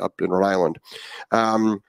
[0.00, 0.78] up in Rhode Island.
[1.30, 1.82] Um,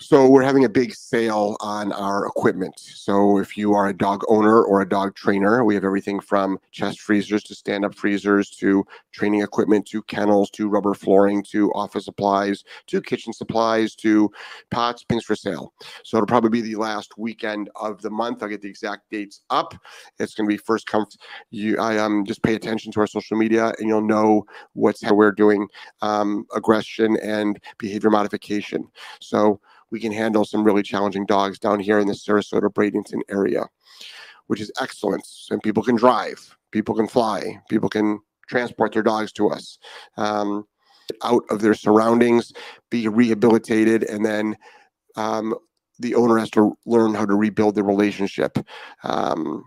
[0.00, 2.78] so we're having a big sale on our equipment.
[2.78, 6.58] So if you are a dog owner or a dog trainer, we have everything from
[6.70, 12.04] chest freezers to stand-up freezers to training equipment to kennels to rubber flooring to office
[12.04, 14.30] supplies to kitchen supplies to
[14.70, 15.72] pots, things for sale.
[16.04, 18.42] So it'll probably be the last weekend of the month.
[18.42, 19.74] I'll get the exact dates up.
[20.18, 21.06] It's going to be first come.
[21.50, 24.44] You, I um just pay attention to our social media, and you'll know
[24.74, 25.68] what's how we're doing
[26.02, 28.88] um, aggression and behavior modification.
[29.20, 29.60] So
[29.90, 33.66] we can handle some really challenging dogs down here in the Sarasota Bradenton area,
[34.46, 35.26] which is excellent.
[35.50, 39.78] And people can drive, people can fly, people can transport their dogs to us.
[40.16, 40.66] Um,
[41.22, 42.52] out of their surroundings,
[42.90, 44.56] be rehabilitated, and then
[45.16, 45.54] um,
[45.98, 48.58] the owner has to learn how to rebuild the relationship.
[49.04, 49.64] Um,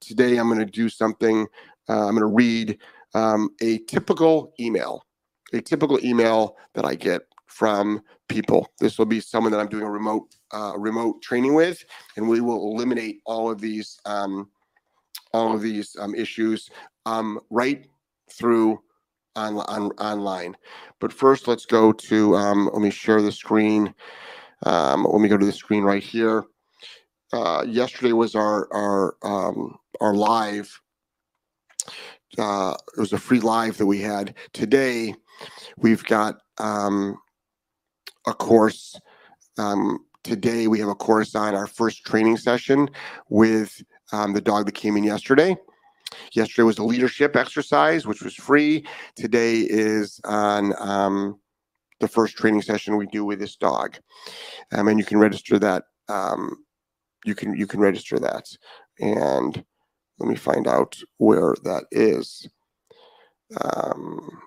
[0.00, 1.46] today, I'm going to do something.
[1.88, 2.78] Uh, I'm going to read
[3.14, 5.04] um, a typical email,
[5.52, 8.68] a typical email that I get from people.
[8.80, 11.84] This will be someone that I'm doing a remote uh, remote training with,
[12.16, 14.48] and we will eliminate all of these um,
[15.32, 16.70] all of these um, issues
[17.06, 17.86] um, right
[18.30, 18.80] through
[19.36, 20.56] on, on online.
[21.00, 23.94] But first, let's go to um, let me share the screen.
[24.64, 26.44] Um, let me go to the screen right here.
[27.32, 30.80] Uh, yesterday was our our um, our live.
[32.38, 34.34] Uh, it was a free live that we had.
[34.54, 35.14] Today,
[35.76, 37.18] we've got um,
[38.26, 38.98] a course.
[39.58, 42.88] Um, today we have a course on our first training session
[43.28, 45.56] with um, the dog that came in yesterday.
[46.32, 48.86] Yesterday was a leadership exercise, which was free.
[49.16, 51.40] Today is on um,
[52.00, 53.96] the first training session we do with this dog,
[54.72, 55.84] um, and you can register that.
[56.08, 56.64] Um,
[57.24, 58.44] you can you can register that,
[59.00, 59.64] and
[60.18, 62.46] let me find out where that is.
[63.60, 64.42] Um,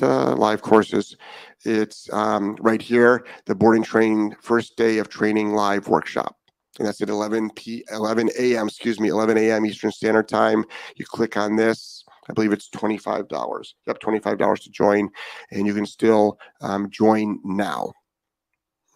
[0.00, 1.16] live courses.
[1.64, 6.36] It's um, right here, the boarding train first day of training live workshop.
[6.78, 8.68] And that's at 11 p 11 a.m.
[8.68, 9.64] Excuse me, 11 a.m.
[9.64, 10.64] Eastern Standard Time.
[10.96, 12.04] You click on this.
[12.28, 13.76] I believe it's twenty-five dollars.
[13.86, 15.08] Yep, twenty-five dollars to join,
[15.52, 17.92] and you can still um, join now.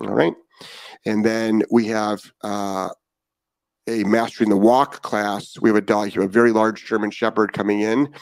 [0.00, 0.34] All right,
[1.06, 2.88] and then we have uh,
[3.86, 5.54] a mastering the walk class.
[5.60, 8.12] We have a dog a very large German Shepherd coming in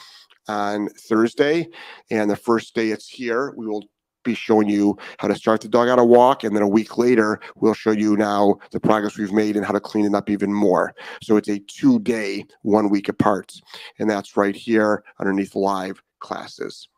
[0.49, 1.69] on Thursday.
[2.09, 3.85] And the first day it's here, we will
[4.23, 6.43] be showing you how to start the dog on a walk.
[6.43, 9.71] And then a week later, we'll show you now the progress we've made and how
[9.71, 10.93] to clean it up even more.
[11.21, 13.53] So it's a two day, one week apart.
[13.99, 16.89] And that's right here underneath live classes.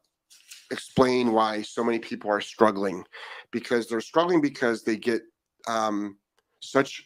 [0.71, 3.05] explain why so many people are struggling
[3.51, 5.23] because they're struggling because they get
[5.69, 6.17] um,
[6.61, 7.05] such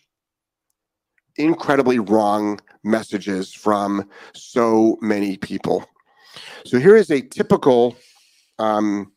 [1.37, 5.85] incredibly wrong messages from so many people.
[6.65, 7.97] So here is a typical
[8.59, 9.13] um,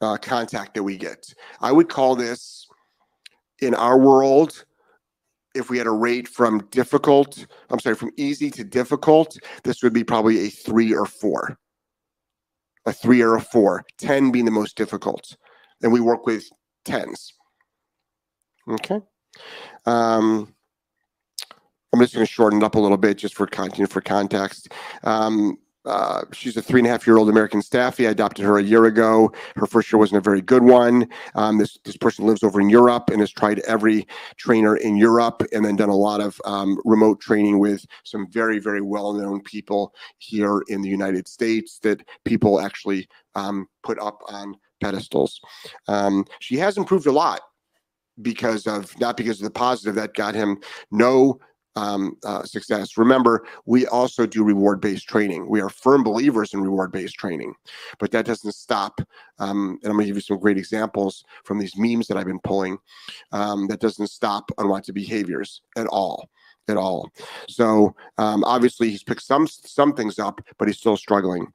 [0.00, 1.32] uh, contact that we get.
[1.60, 2.66] I would call this
[3.60, 4.64] in our world,
[5.54, 9.92] if we had a rate from difficult, I'm sorry, from easy to difficult, this would
[9.92, 11.58] be probably a three or four.
[12.86, 15.36] A three or a four, 10 being the most difficult.
[15.82, 16.48] And we work with
[16.84, 17.34] tens.
[18.68, 19.00] Okay.
[19.84, 20.54] Um,
[21.92, 24.68] I'm just going to shorten it up a little bit just for content for context.
[25.02, 28.06] Um, uh, she's a three and a half year old American Staffy.
[28.06, 29.32] I adopted her a year ago.
[29.56, 31.08] Her first year wasn't a very good one.
[31.34, 34.06] Um, this this person lives over in Europe and has tried every
[34.36, 38.58] trainer in Europe, and then done a lot of um, remote training with some very
[38.58, 44.20] very well known people here in the United States that people actually um, put up
[44.28, 45.40] on pedestals.
[45.88, 47.40] Um, she has improved a lot
[48.22, 50.58] because of not because of the positive that got him
[50.90, 51.38] no
[51.78, 52.98] um, uh, success.
[52.98, 55.48] Remember, we also do reward based training.
[55.48, 57.54] We are firm believers in reward based training,
[57.98, 59.00] but that doesn't stop.
[59.38, 62.26] Um, and I'm going to give you some great examples from these memes that I've
[62.26, 62.78] been pulling.
[63.30, 66.28] Um, that doesn't stop unwanted behaviors at all
[66.68, 67.10] at all.
[67.48, 71.46] So um, obviously he's picked some some things up, but he's still struggling.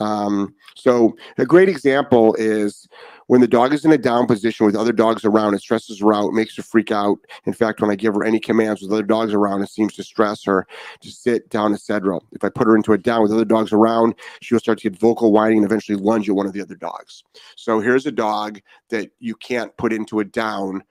[0.00, 2.88] Um, so a great example is
[3.26, 6.12] when the dog is in a down position with other dogs around, it stresses her
[6.12, 7.18] out, makes her freak out.
[7.44, 10.02] In fact, when I give her any commands with other dogs around, it seems to
[10.02, 10.66] stress her
[11.00, 12.18] to sit down, etc.
[12.32, 14.90] If I put her into a down with other dogs around, she will start to
[14.90, 17.22] get vocal whining and eventually lunge at one of the other dogs.
[17.56, 20.82] So here's a dog that you can't put into a down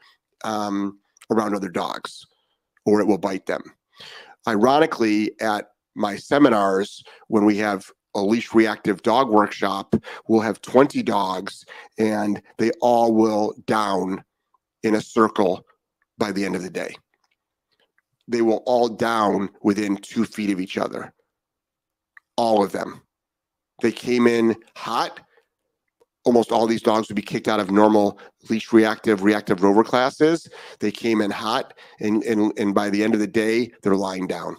[0.45, 0.99] um,
[1.31, 2.25] around other dogs,
[2.85, 3.63] or it will bite them.
[4.47, 9.95] Ironically, at my seminars, when we have a leash reactive dog workshop,
[10.27, 11.65] we'll have 20 dogs
[11.97, 14.23] and they all will down
[14.83, 15.65] in a circle
[16.17, 16.95] by the end of the day.
[18.27, 21.13] They will all down within two feet of each other.
[22.37, 23.01] All of them.
[23.81, 25.19] They came in hot.
[26.25, 28.19] Almost all these dogs would be kicked out of normal
[28.49, 30.47] leash reactive, reactive rover classes.
[30.79, 34.27] They came in hot, and, and, and by the end of the day, they're lying
[34.27, 34.57] down.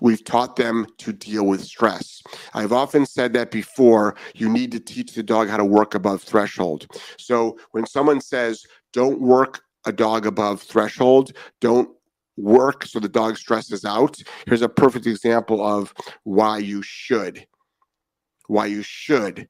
[0.00, 2.22] We've taught them to deal with stress.
[2.54, 4.16] I've often said that before.
[4.34, 6.86] You need to teach the dog how to work above threshold.
[7.18, 11.90] So when someone says, don't work a dog above threshold, don't
[12.36, 15.92] work so the dog stresses out, here's a perfect example of
[16.24, 17.46] why you should.
[18.46, 19.48] Why you should.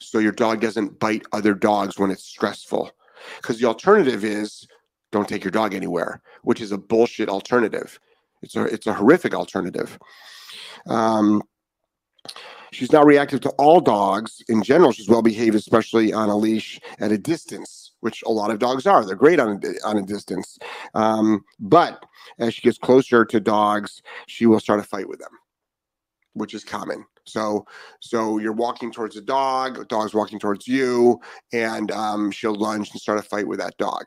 [0.00, 2.90] So your dog doesn't bite other dogs when it's stressful.
[3.36, 4.66] Because the alternative is
[5.10, 7.98] don't take your dog anywhere, which is a bullshit alternative.
[8.42, 9.98] It's a it's a horrific alternative.
[10.86, 11.42] Um,
[12.72, 14.92] she's not reactive to all dogs in general.
[14.92, 18.86] She's well behaved, especially on a leash at a distance, which a lot of dogs
[18.86, 19.04] are.
[19.04, 20.58] They're great on a, on a distance.
[20.94, 22.04] Um, but
[22.38, 25.32] as she gets closer to dogs, she will start a fight with them,
[26.34, 27.04] which is common.
[27.24, 27.66] So,
[28.00, 31.20] so you're walking towards a dog, a dog's walking towards you,
[31.52, 34.06] and um, she'll lunge and start a fight with that dog.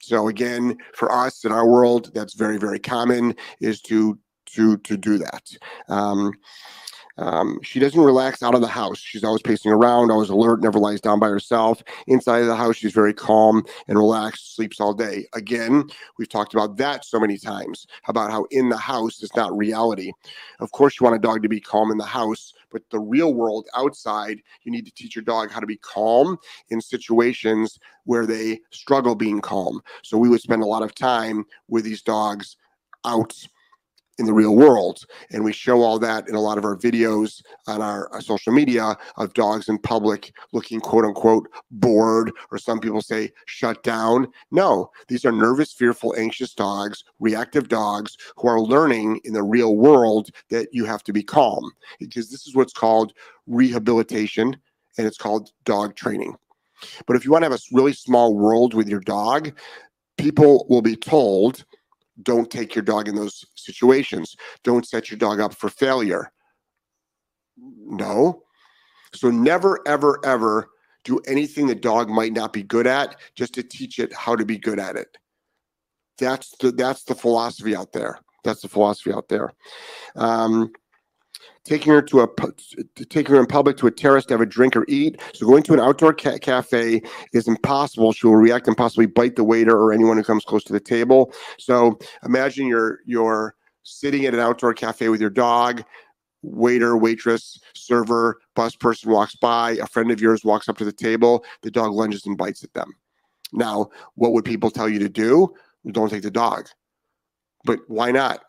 [0.00, 4.18] So again, for us in our world, that's very, very common is to
[4.54, 5.50] to to do that.
[5.88, 6.32] Um,
[7.18, 8.98] um, she doesn't relax out of the house.
[8.98, 11.82] She's always pacing around, always alert, never lies down by herself.
[12.06, 15.26] Inside of the house, she's very calm and relaxed, sleeps all day.
[15.34, 15.84] Again,
[16.18, 20.12] we've talked about that so many times about how in the house is not reality.
[20.60, 23.34] Of course, you want a dog to be calm in the house, but the real
[23.34, 26.38] world outside, you need to teach your dog how to be calm
[26.70, 29.80] in situations where they struggle being calm.
[30.02, 32.56] So we would spend a lot of time with these dogs
[33.04, 33.34] out
[34.20, 35.06] in the real world.
[35.32, 38.52] And we show all that in a lot of our videos on our, our, social
[38.52, 44.28] media of dogs in public looking quote unquote bored, or some people say shut down.
[44.50, 49.74] No, these are nervous, fearful, anxious dogs, reactive dogs who are learning in the real
[49.76, 53.14] world that you have to be calm because this is what's called
[53.46, 54.56] rehabilitation
[54.98, 56.36] and it's called dog training.
[57.06, 59.52] But if you want to have a really small world with your dog,
[60.18, 61.64] people will be told
[62.22, 64.36] don't take your dog in those situations.
[64.64, 66.32] Don't set your dog up for failure.
[67.56, 68.42] No.
[69.14, 70.70] So never, ever, ever
[71.04, 74.44] do anything the dog might not be good at just to teach it how to
[74.44, 75.16] be good at it.
[76.18, 78.18] That's the that's the philosophy out there.
[78.44, 79.52] That's the philosophy out there.
[80.16, 80.72] Um,
[81.64, 82.28] taking her to a
[83.08, 85.20] taking her in public to a terrace to have a drink or eat.
[85.34, 87.02] So going to an outdoor ca- cafe
[87.32, 88.12] is impossible.
[88.12, 90.80] She will react and possibly bite the waiter or anyone who comes close to the
[90.80, 91.32] table.
[91.58, 95.82] So imagine you're you're sitting at an outdoor cafe with your dog.
[96.42, 99.72] Waiter, waitress, server, bus person walks by.
[99.72, 101.44] A friend of yours walks up to the table.
[101.62, 102.94] The dog lunges and bites at them.
[103.52, 105.52] Now, what would people tell you to do?
[105.90, 106.68] Don't take the dog.
[107.64, 108.42] But why not?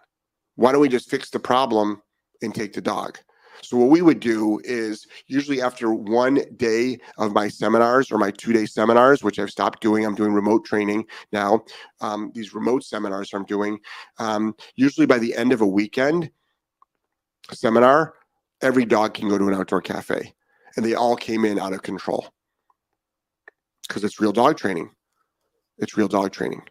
[0.56, 2.02] Why don't we just fix the problem
[2.42, 3.20] and take the dog.
[3.62, 8.32] So what we would do is usually after one day of my seminars or my
[8.32, 11.64] two day seminars, which I've stopped doing, I'm doing remote training now.
[12.00, 13.80] Um, these remote seminars I'm doing.
[14.18, 16.32] Um, usually by the end of a weekend
[17.52, 18.16] seminar,
[18.62, 20.34] every dog can go to an outdoor cafe,
[20.76, 22.28] and they all came in out of control
[23.88, 24.90] because it's real dog training.
[25.78, 26.64] It's real dog training.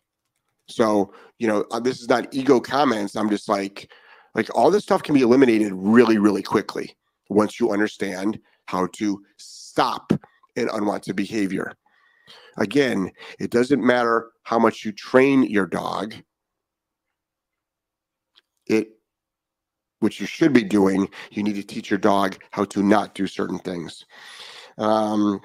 [0.68, 3.16] So you know, uh, this is not ego comments.
[3.16, 3.90] I'm just like
[4.34, 6.96] like all this stuff can be eliminated really, really quickly
[7.28, 10.12] once you understand how to stop
[10.56, 11.72] an unwanted behavior.
[12.56, 16.14] Again, it doesn't matter how much you train your dog.
[18.66, 18.90] It
[20.00, 23.26] which you should be doing, you need to teach your dog how to not do
[23.26, 24.06] certain things.
[24.78, 25.40] Um,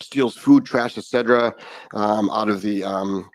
[0.00, 1.54] steals food, trash, etc.,
[1.94, 3.30] um, out of the um,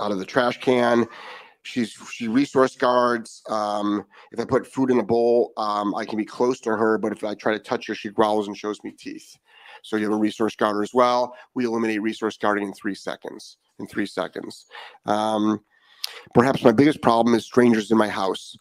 [0.00, 1.06] out of the trash can.
[1.64, 3.42] She's she resource guards.
[3.48, 6.98] Um, if I put food in a bowl, um, I can be close to her,
[6.98, 9.36] but if I try to touch her, she growls and shows me teeth.
[9.82, 11.34] So you have a resource guarder as well.
[11.54, 13.58] We eliminate resource guarding in three seconds.
[13.78, 14.66] In three seconds.
[15.06, 15.60] Um,
[16.34, 18.56] perhaps my biggest problem is strangers in my house.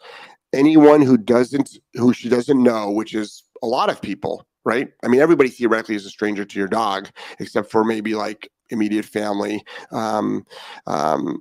[0.54, 4.90] Anyone who doesn't, who she doesn't know, which is a lot of people, right?
[5.04, 9.06] I mean, everybody theoretically is a stranger to your dog, except for maybe like immediate
[9.06, 9.64] family.
[9.92, 10.46] Um,
[10.88, 11.40] um,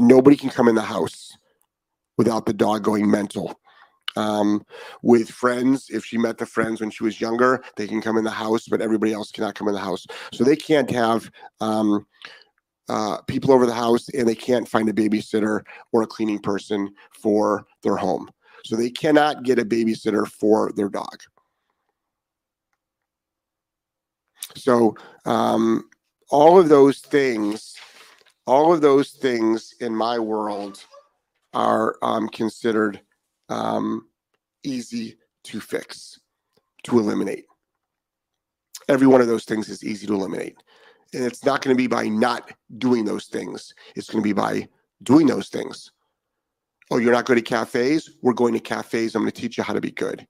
[0.00, 1.36] nobody can come in the house
[2.16, 3.60] without the dog going mental.
[4.16, 4.64] Um,
[5.02, 8.24] with friends, if she met the friends when she was younger, they can come in
[8.24, 10.06] the house, but everybody else cannot come in the house.
[10.32, 11.30] So they can't have
[11.60, 12.06] um,
[12.88, 15.60] uh, people over the house and they can't find a babysitter
[15.92, 18.28] or a cleaning person for their home.
[18.64, 21.22] So they cannot get a babysitter for their dog.
[24.56, 25.88] So um,
[26.30, 27.76] all of those things,
[28.46, 30.84] all of those things in my world
[31.52, 33.00] are um, considered
[33.48, 34.08] um,
[34.62, 36.20] easy to fix,
[36.84, 37.44] to eliminate.
[38.88, 40.56] Every one of those things is easy to eliminate.
[41.12, 43.74] And it's not going to be by not doing those things.
[43.96, 44.68] It's going to be by
[45.02, 45.90] doing those things.
[46.90, 48.10] Oh, you're not good at cafes?
[48.22, 49.14] We're going to cafes.
[49.14, 50.26] I'm going to teach you how to be good.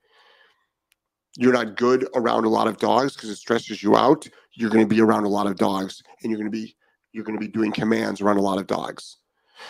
[1.36, 4.26] You're not good around a lot of dogs because it stresses you out.
[4.54, 6.76] You're going to be around a lot of dogs and you're going to be
[7.12, 9.18] you're going to be doing commands around a lot of dogs.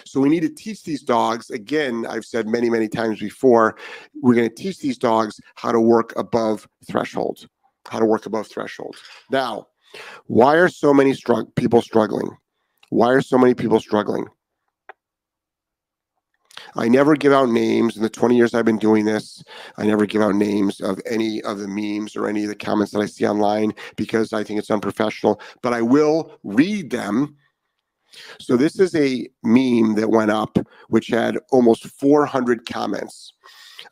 [0.04, 1.50] So we need to teach these dogs.
[1.50, 3.76] Again, I've said many, many times before,
[4.22, 7.48] we're going to teach these dogs how to work above threshold,
[7.88, 8.96] how to work above threshold.
[9.30, 9.66] Now,
[10.26, 11.14] why are so many
[11.56, 12.30] people struggling?
[12.90, 14.26] Why are so many people struggling?
[16.76, 19.42] I never give out names in the 20 years I've been doing this.
[19.76, 22.92] I never give out names of any of the memes or any of the comments
[22.92, 27.36] that I see online because I think it's unprofessional, but I will read them
[28.38, 30.58] so this is a meme that went up,
[30.88, 33.32] which had almost 400 comments.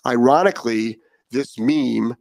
[0.07, 0.99] Ironically,
[1.31, 2.17] this meme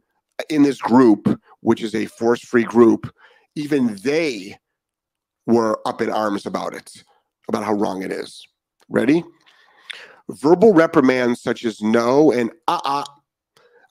[0.48, 3.12] in this group, which is a force-free group,
[3.56, 4.56] even they
[5.46, 7.02] were up in arms about it,
[7.48, 8.46] about how wrong it is.
[8.88, 9.24] Ready?
[10.30, 13.04] Verbal reprimands such as no and uh-uh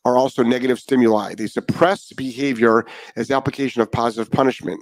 [0.08, 1.36] are also negative stimuli.
[1.36, 2.86] They suppress behavior
[3.18, 4.82] as application of positive punishment.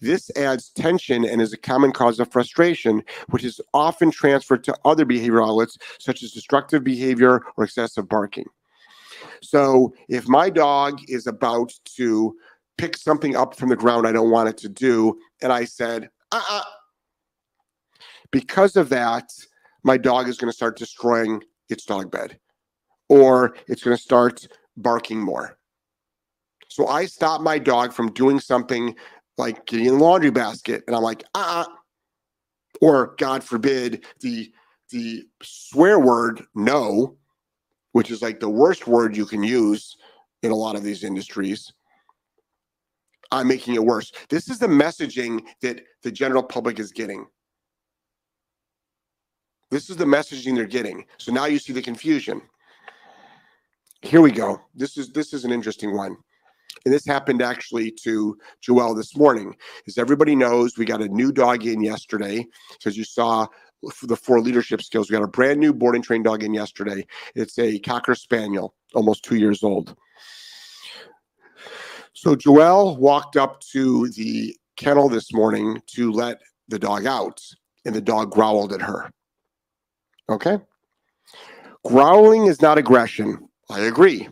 [0.00, 4.76] This adds tension and is a common cause of frustration, which is often transferred to
[4.84, 8.44] other behavioral outlets, such as destructive behavior or excessive barking.
[9.42, 12.36] So, if my dog is about to
[12.76, 16.10] pick something up from the ground I don't want it to do, and I said,
[16.32, 16.62] uh uh
[18.30, 19.30] because of that,
[19.86, 22.38] my dog is going to start destroying its dog bed
[23.08, 25.56] or it's going to start barking more.
[26.68, 28.96] So I stop my dog from doing something
[29.38, 31.74] like getting in the laundry basket, and I'm like, ah, uh-uh.
[32.80, 34.52] or God forbid, the
[34.90, 37.16] the swear word no,
[37.92, 39.96] which is like the worst word you can use
[40.42, 41.72] in a lot of these industries.
[43.30, 44.12] I'm making it worse.
[44.28, 47.26] This is the messaging that the general public is getting.
[49.70, 51.04] This is the messaging they're getting.
[51.18, 52.42] So now you see the confusion
[54.06, 54.60] here we go.
[54.74, 56.16] This is this is an interesting one.
[56.84, 59.56] And this happened actually to Joelle this morning.
[59.88, 62.46] As everybody knows, we got a new dog in yesterday.
[62.72, 63.46] Because you saw
[64.02, 67.04] the four leadership skills, we got a brand new boarding train dog in yesterday.
[67.34, 69.96] It's a Cocker Spaniel, almost two years old.
[72.12, 77.40] So Joelle walked up to the kennel this morning to let the dog out,
[77.84, 79.10] and the dog growled at her.
[80.28, 80.58] Okay?
[81.84, 83.48] Growling is not aggression.
[83.70, 84.28] I agree.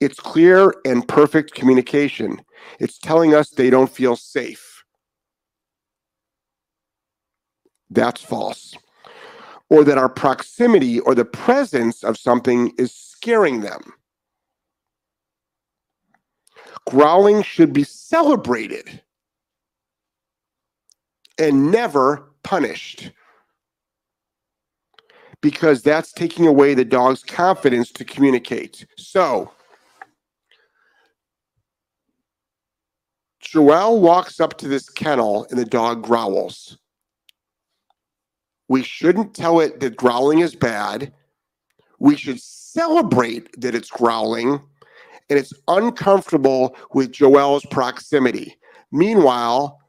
[0.00, 2.42] It's clear and perfect communication.
[2.78, 4.84] It's telling us they don't feel safe.
[7.90, 8.74] That's false.
[9.68, 13.80] Or that our proximity or the presence of something is scaring them.
[16.88, 19.02] Growling should be celebrated
[21.38, 23.12] and never punished
[25.40, 28.86] because that's taking away the dog's confidence to communicate.
[28.96, 29.52] So,
[33.42, 36.78] Joelle walks up to this kennel and the dog growls.
[38.68, 41.12] We shouldn't tell it that growling is bad.
[41.98, 44.60] We should celebrate that it's growling
[45.28, 48.56] and it's uncomfortable with Joelle's proximity.
[48.92, 49.79] Meanwhile,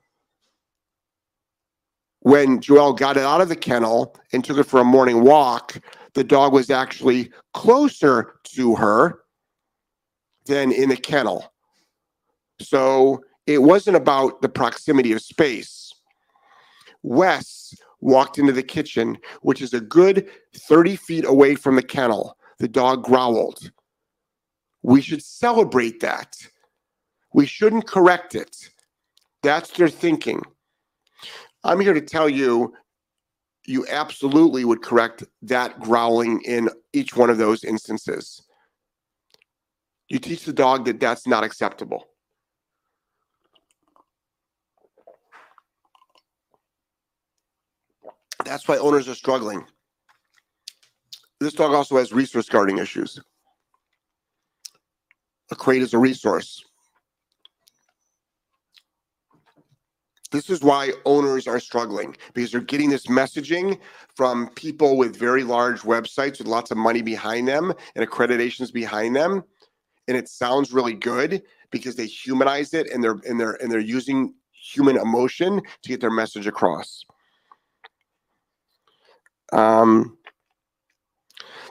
[2.22, 5.80] when Joelle got it out of the kennel and took it for a morning walk,
[6.14, 9.22] the dog was actually closer to her
[10.46, 11.52] than in the kennel.
[12.60, 15.94] So it wasn't about the proximity of space.
[17.02, 22.38] Wes walked into the kitchen, which is a good 30 feet away from the kennel.
[22.60, 23.72] The dog growled.
[24.84, 26.36] We should celebrate that.
[27.34, 28.70] We shouldn't correct it.
[29.42, 30.44] That's their thinking.
[31.64, 32.74] I'm here to tell you,
[33.68, 38.42] you absolutely would correct that growling in each one of those instances.
[40.10, 42.08] You teach the dog that that's not acceptable.
[48.44, 49.64] That's why owners are struggling.
[51.40, 53.20] This dog also has resource guarding issues.
[55.52, 56.64] A crate is a resource.
[60.32, 63.78] This is why owners are struggling because they're getting this messaging
[64.16, 69.16] from people with very large websites with lots of money behind them and accreditations behind
[69.16, 69.44] them.
[70.08, 73.80] And it sounds really good because they humanize it and they're and they're and they're
[73.80, 77.06] using human emotion to get their message across.
[79.54, 80.18] Um,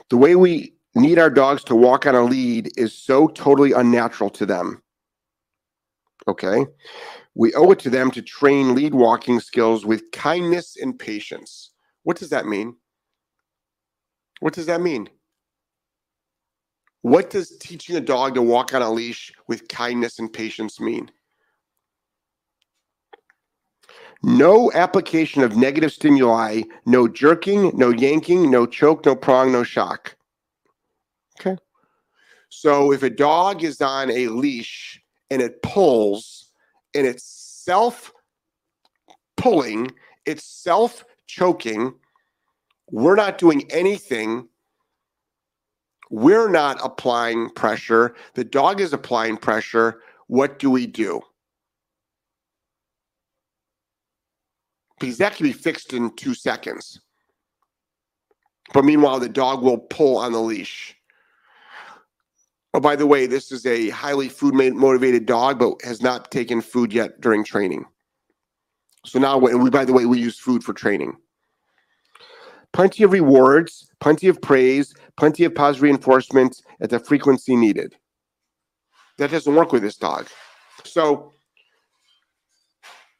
[0.09, 4.29] the way we need our dogs to walk on a lead is so totally unnatural
[4.31, 4.81] to them.
[6.27, 6.65] Okay.
[7.33, 11.71] We owe it to them to train lead walking skills with kindness and patience.
[12.03, 12.75] What does that mean?
[14.39, 15.09] What does that mean?
[17.01, 21.09] What does teaching a dog to walk on a leash with kindness and patience mean?
[24.23, 30.15] No application of negative stimuli, no jerking, no yanking, no choke, no prong, no shock.
[31.39, 31.57] Okay.
[32.49, 35.00] So if a dog is on a leash
[35.31, 36.51] and it pulls
[36.93, 38.13] and it's self
[39.35, 39.91] pulling,
[40.27, 41.95] it's self choking,
[42.91, 44.47] we're not doing anything.
[46.11, 48.15] We're not applying pressure.
[48.33, 50.01] The dog is applying pressure.
[50.27, 51.21] What do we do?
[55.01, 57.01] because that can be fixed in two seconds.
[58.73, 60.95] But meanwhile, the dog will pull on the leash.
[62.73, 66.61] Oh, by the way, this is a highly food motivated dog, but has not taken
[66.61, 67.85] food yet during training.
[69.05, 71.17] So now, we, by the way, we use food for training.
[72.71, 77.95] Plenty of rewards, plenty of praise, plenty of positive reinforcement at the frequency needed.
[79.17, 80.27] That doesn't work with this dog.
[80.85, 81.33] So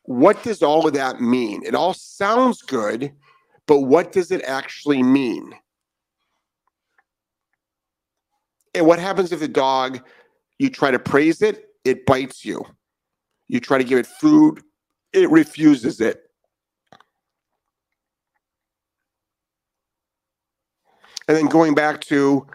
[0.04, 1.64] what does all of that mean?
[1.66, 3.12] It all sounds good,
[3.68, 5.54] but what does it actually mean?
[8.74, 10.02] And what happens if the dog,
[10.60, 12.64] you try to praise it, it bites you?
[13.48, 14.62] You try to give it food,
[15.14, 16.24] it refuses it.
[21.28, 22.48] And then going back to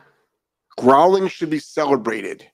[0.76, 2.46] growling should be celebrated.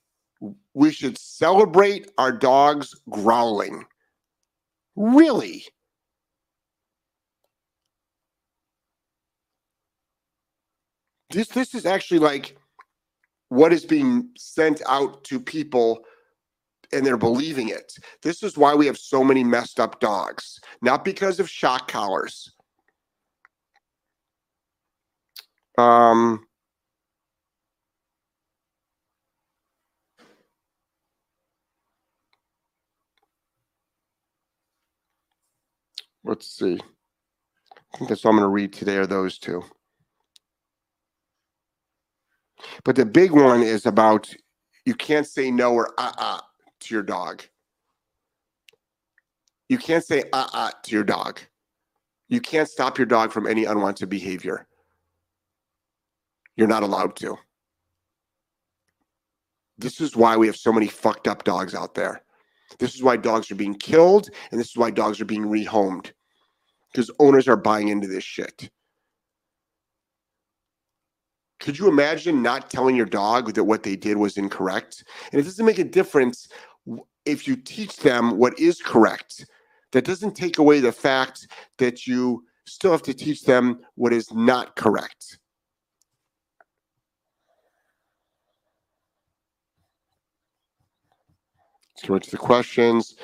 [0.73, 3.85] We should celebrate our dogs growling.
[4.95, 5.65] Really?
[11.29, 12.57] This this is actually like
[13.49, 16.03] what is being sent out to people
[16.91, 17.93] and they're believing it.
[18.21, 22.51] This is why we have so many messed up dogs, not because of shock collars.
[25.77, 26.45] Um,
[36.23, 36.79] Let's see.
[37.93, 39.63] I think that's all I'm going to read today are those two.
[42.83, 44.33] But the big one is about
[44.85, 46.39] you can't say no or uh uh
[46.81, 47.43] to your dog.
[49.69, 51.39] You can't say uh uh to your dog.
[52.29, 54.67] You can't stop your dog from any unwanted behavior.
[56.55, 57.37] You're not allowed to.
[59.77, 62.21] This is why we have so many fucked up dogs out there.
[62.79, 66.11] This is why dogs are being killed, and this is why dogs are being rehomed
[66.93, 68.69] because owners are buying into this shit.
[71.63, 75.05] Could you imagine not telling your dog that what they did was incorrect?
[75.31, 76.49] And it doesn't make a difference
[77.23, 79.45] if you teach them what is correct.
[79.93, 81.47] That doesn't take away the fact
[81.77, 85.39] that you still have to teach them what is not correct.
[91.95, 93.15] Let's go into the questions.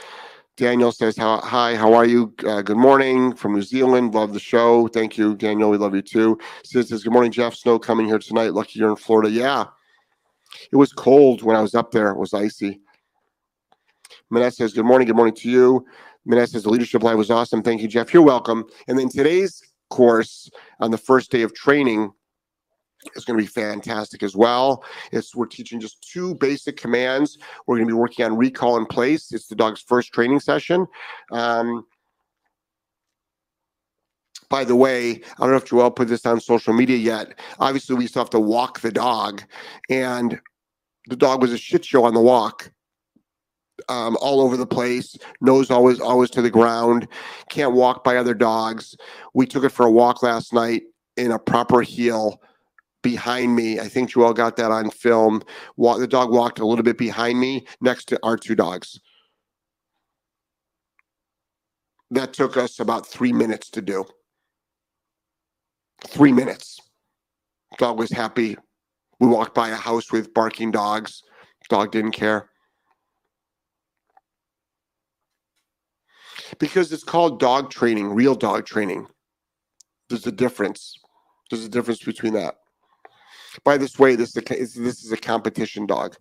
[0.59, 2.33] Daniel says, Hi, how are you?
[2.45, 4.13] Uh, good morning from New Zealand.
[4.13, 4.89] Love the show.
[4.89, 5.69] Thank you, Daniel.
[5.69, 6.37] We love you too.
[6.65, 7.55] Says, Good morning, Jeff.
[7.55, 8.53] Snow coming here tonight.
[8.53, 9.31] Lucky you're in Florida.
[9.31, 9.67] Yeah.
[10.69, 12.81] It was cold when I was up there, it was icy.
[14.29, 15.07] Manette says, Good morning.
[15.07, 15.85] Good morning to you.
[16.25, 17.63] Manette says, The leadership live was awesome.
[17.63, 18.13] Thank you, Jeff.
[18.13, 18.65] You're welcome.
[18.89, 20.49] And then today's course
[20.81, 22.11] on the first day of training
[23.15, 24.83] is going to be fantastic as well.
[25.11, 27.37] It's we're teaching just two basic commands.
[27.65, 29.31] We're going to be working on recall in place.
[29.31, 30.85] It's the dog's first training session.
[31.31, 31.85] Um,
[34.49, 37.39] by the way, I don't know if Joel put this on social media yet.
[37.59, 39.43] Obviously, we still have to walk the dog,
[39.89, 40.39] and
[41.07, 42.71] the dog was a shit show on the walk.
[43.87, 47.07] Um, all over the place, nose always always to the ground,
[47.49, 48.95] can't walk by other dogs.
[49.33, 50.83] We took it for a walk last night
[51.15, 52.41] in a proper heel
[53.01, 53.79] behind me.
[53.79, 55.41] I think you all got that on film.
[55.77, 58.99] the dog walked a little bit behind me next to our two dogs.
[62.11, 64.05] That took us about three minutes to do.
[66.07, 66.79] Three minutes.
[67.77, 68.57] Dog was happy.
[69.19, 71.21] We walked by a house with barking dogs.
[71.69, 72.49] Dog didn't care.
[76.57, 79.07] because it's called dog training, real dog training.
[80.09, 80.95] There's a difference.
[81.49, 82.55] There's a difference between that.
[83.63, 86.15] By this way, this is a, this is a competition dog.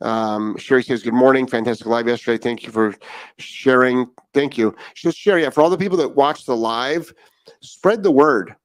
[0.00, 1.46] Um, Sherry says, Good morning.
[1.46, 2.42] Fantastic live yesterday.
[2.42, 2.94] Thank you for
[3.38, 4.08] sharing.
[4.34, 4.74] Thank you.
[4.94, 7.12] Just Sherry, yeah, for all the people that watch the live,
[7.60, 8.56] spread the word.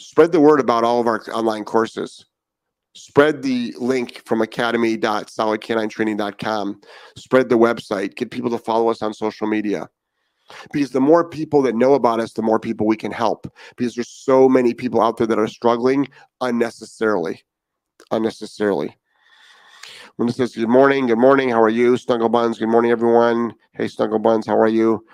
[0.00, 2.24] Spread the word about all of our online courses.
[2.96, 6.80] Spread the link from academy.solidk9training.com.
[7.16, 8.14] Spread the website.
[8.14, 9.88] Get people to follow us on social media.
[10.72, 13.46] Because the more people that know about us, the more people we can help.
[13.76, 16.08] Because there's so many people out there that are struggling
[16.40, 17.42] unnecessarily.
[18.10, 18.96] Unnecessarily.
[20.16, 21.96] When it says, Good morning, good morning, how are you?
[21.96, 23.54] Snuggle Buns, good morning, everyone.
[23.72, 25.04] Hey, Snuggle Buns, how are you?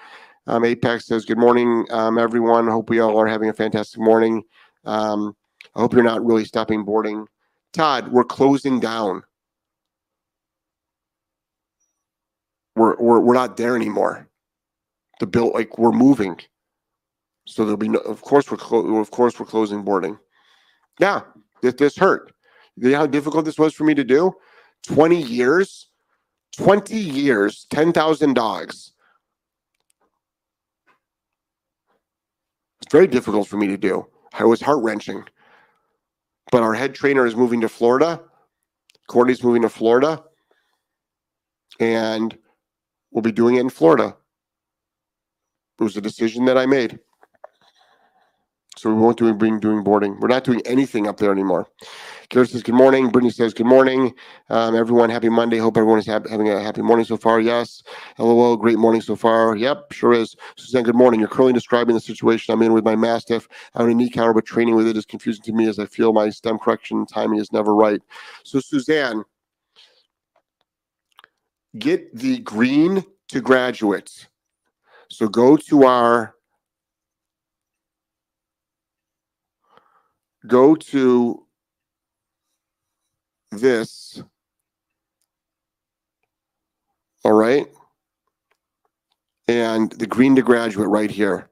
[0.46, 2.66] Um, Apex says, Good morning, um, everyone.
[2.66, 4.42] Hope we all are having a fantastic morning.
[4.84, 5.36] Um,
[5.74, 7.26] I hope you're not really stopping boarding.
[7.72, 9.22] Todd, we're closing down.
[12.76, 14.29] We're, we're, we're not there anymore.
[15.20, 16.40] The bill, like, we're moving.
[17.46, 20.18] So there'll be no, of course, we're, clo- of course, we're closing boarding.
[20.98, 21.20] Yeah,
[21.62, 22.32] this, this hurt.
[22.76, 24.32] You know how difficult this was for me to do?
[24.86, 25.88] 20 years,
[26.56, 28.92] 20 years, 10,000 dogs.
[32.82, 34.06] It's very difficult for me to do.
[34.38, 35.24] It was heart wrenching.
[36.50, 38.20] But our head trainer is moving to Florida.
[39.06, 40.22] Courtney's moving to Florida.
[41.78, 42.36] And
[43.10, 44.16] we'll be doing it in Florida.
[45.80, 47.00] It was a decision that I made.
[48.76, 50.18] So we won't do doing doing boarding.
[50.20, 51.66] We're not doing anything up there anymore.
[52.30, 53.10] Kara says good morning.
[53.10, 54.14] Brittany says good morning.
[54.48, 55.58] Um, everyone, happy Monday.
[55.58, 57.40] Hope everyone is ha- having a happy morning so far.
[57.40, 57.82] Yes.
[58.18, 59.56] LOL, great morning so far.
[59.56, 60.36] Yep, sure is.
[60.56, 61.20] Suzanne, good morning.
[61.20, 63.48] You're currently describing the situation I'm in with my Mastiff.
[63.74, 65.86] I have a knee counter, but training with it is confusing to me as I
[65.86, 68.00] feel my stim correction timing is never right.
[68.44, 69.24] So, Suzanne,
[71.78, 74.28] get the green to graduates.
[75.10, 76.34] So go to our
[80.46, 81.44] go to
[83.50, 84.22] this.
[87.24, 87.66] All right.
[89.48, 91.50] And the green to graduate right here.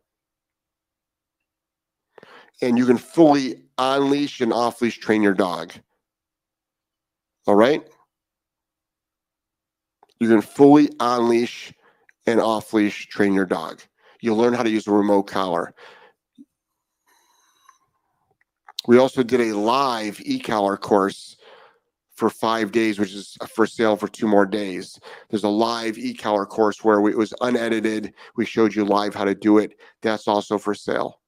[2.62, 5.73] And you can fully on leash and off leash train your dog.
[7.47, 7.87] All right.
[10.21, 11.73] You can fully on leash
[12.28, 13.80] and off leash train your dog.
[14.20, 15.72] You'll learn how to use a remote collar.
[18.86, 21.36] We also did a live e-collar course
[22.14, 24.98] for five days, which is for sale for two more days.
[25.30, 28.12] There's a live e-collar course where we, it was unedited.
[28.36, 29.78] We showed you live how to do it.
[30.02, 31.20] That's also for sale.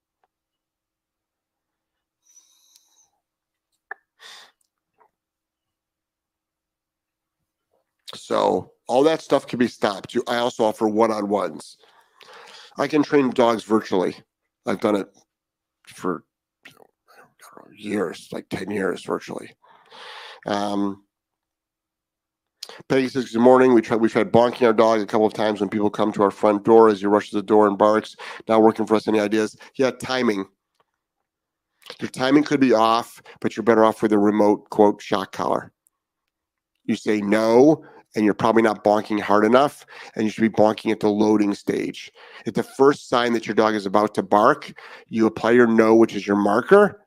[8.14, 10.14] So all that stuff can be stopped.
[10.14, 11.77] You, I also offer one-on-ones.
[12.79, 14.16] I can train dogs virtually.
[14.66, 15.09] I've done it
[15.87, 16.25] for
[17.77, 19.51] years, like 10 years virtually.
[20.46, 21.05] Um,
[22.88, 23.75] Peggy says, Good morning.
[23.75, 26.23] We tried we tried bonking our dog a couple of times when people come to
[26.23, 28.16] our front door as he rushes the door and barks.
[28.49, 29.09] Not working for us.
[29.09, 29.57] Any ideas?
[29.75, 30.46] Yeah, timing.
[32.01, 35.73] Your timing could be off, but you're better off with a remote quote shock collar.
[36.85, 40.90] You say no, and you're probably not bonking hard enough, and you should be bonking
[40.90, 42.11] at the loading stage.
[42.46, 44.73] At the first sign that your dog is about to bark,
[45.09, 47.07] you apply your no, which is your marker,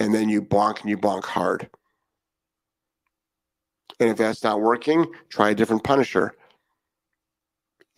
[0.00, 1.68] and then you bonk and you bonk hard.
[4.00, 6.32] And if that's not working, try a different punisher.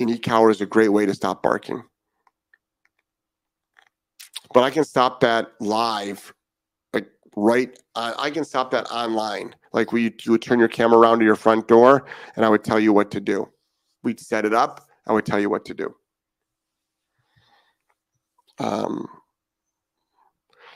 [0.01, 1.85] An e-collar is a great way to stop barking.
[4.53, 6.35] But I can stop that live,
[6.93, 7.79] like right.
[7.95, 9.55] I can stop that online.
[9.73, 12.07] Like we, you would turn your camera around to your front door,
[12.37, 13.49] and I would tell you what to do.
[14.03, 14.87] We'd set it up.
[15.07, 15.95] I would tell you what to do.
[18.59, 19.09] Um,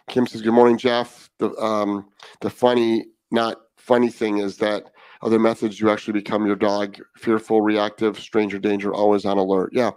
[0.08, 2.08] Kim says, "Good morning, Jeff." The um,
[2.40, 4.90] the funny, not funny thing is that
[5.22, 9.70] other methods you actually become your dog fearful, reactive, stranger danger, always on alert.
[9.72, 9.90] Yeah.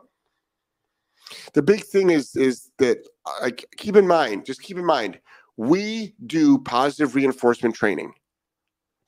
[1.53, 2.97] The big thing is is that
[3.41, 5.19] I keep in mind, just keep in mind,
[5.57, 8.13] we do positive reinforcement training.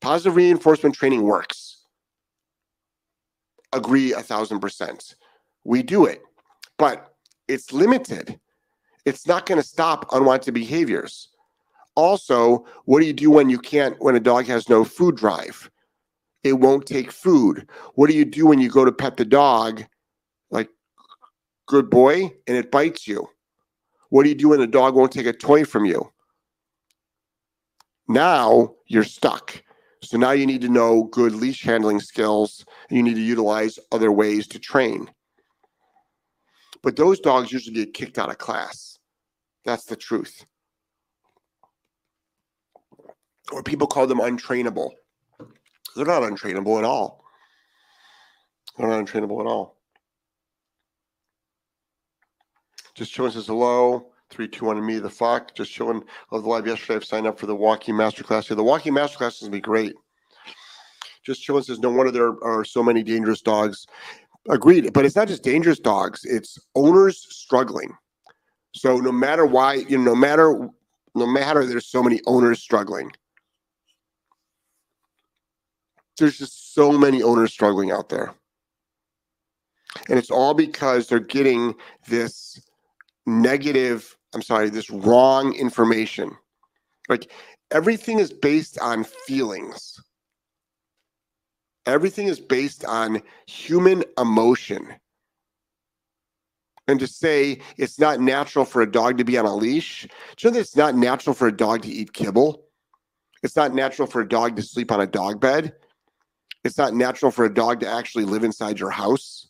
[0.01, 1.83] Positive reinforcement training works.
[3.73, 5.15] Agree a thousand percent.
[5.63, 6.21] We do it,
[6.77, 7.13] but
[7.47, 8.39] it's limited
[9.05, 11.29] it's not going to stop unwanted behaviors.
[11.95, 15.69] Also, what do you do when you can't, when a dog has no food drive?
[16.43, 17.67] It won't take food.
[17.95, 19.83] What do you do when you go to pet the dog,
[20.49, 20.69] like,
[21.67, 23.27] good boy, and it bites you?
[24.09, 26.11] What do you do when the dog won't take a toy from you?
[28.07, 29.63] Now you're stuck.
[30.03, 33.77] So now you need to know good leash handling skills and you need to utilize
[33.91, 35.09] other ways to train.
[36.81, 38.97] But those dogs usually get kicked out of class.
[39.63, 40.43] That's the truth.
[43.51, 44.91] Or people call them untrainable.
[45.95, 47.23] They're not untrainable at all.
[48.77, 49.77] They're not untrainable at all.
[52.95, 54.07] Just showing says hello.
[54.32, 55.54] Three, two, one, and me the fuck.
[55.54, 56.96] Just showing love the live yesterday.
[56.96, 58.50] I've signed up for the walking masterclass.
[58.50, 59.94] Yeah, the walking masterclass is gonna be great.
[61.26, 63.86] Just showing says no wonder there are so many dangerous dogs.
[64.50, 67.94] Agreed, but it's not just dangerous dogs; it's owners struggling.
[68.74, 70.70] So no matter why, you know, no matter
[71.13, 73.12] no matter there's so many owners struggling.
[76.17, 78.34] There's just so many owners struggling out there.
[80.10, 81.76] And it's all because they're getting
[82.08, 82.62] this
[83.26, 86.36] negative, I'm sorry, this wrong information.
[87.10, 87.32] Like
[87.72, 90.00] everything is based on feelings.
[91.86, 94.88] Everything is based on human emotion.
[96.88, 100.10] And to say it's not natural for a dog to be on a leash, do
[100.39, 102.65] you know that it's not natural for a dog to eat kibble?
[103.44, 105.74] It's not natural for a dog to sleep on a dog bed.
[106.63, 109.48] It's not natural for a dog to actually live inside your house.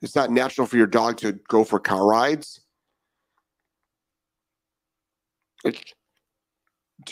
[0.00, 2.60] It's not natural for your dog to go for car rides.
[5.64, 5.74] Do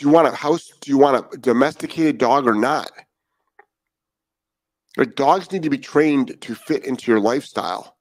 [0.05, 0.71] you want a house?
[0.81, 2.91] Do you want a domesticated dog or not?
[4.97, 7.95] Like, dogs need to be trained to fit into your lifestyle.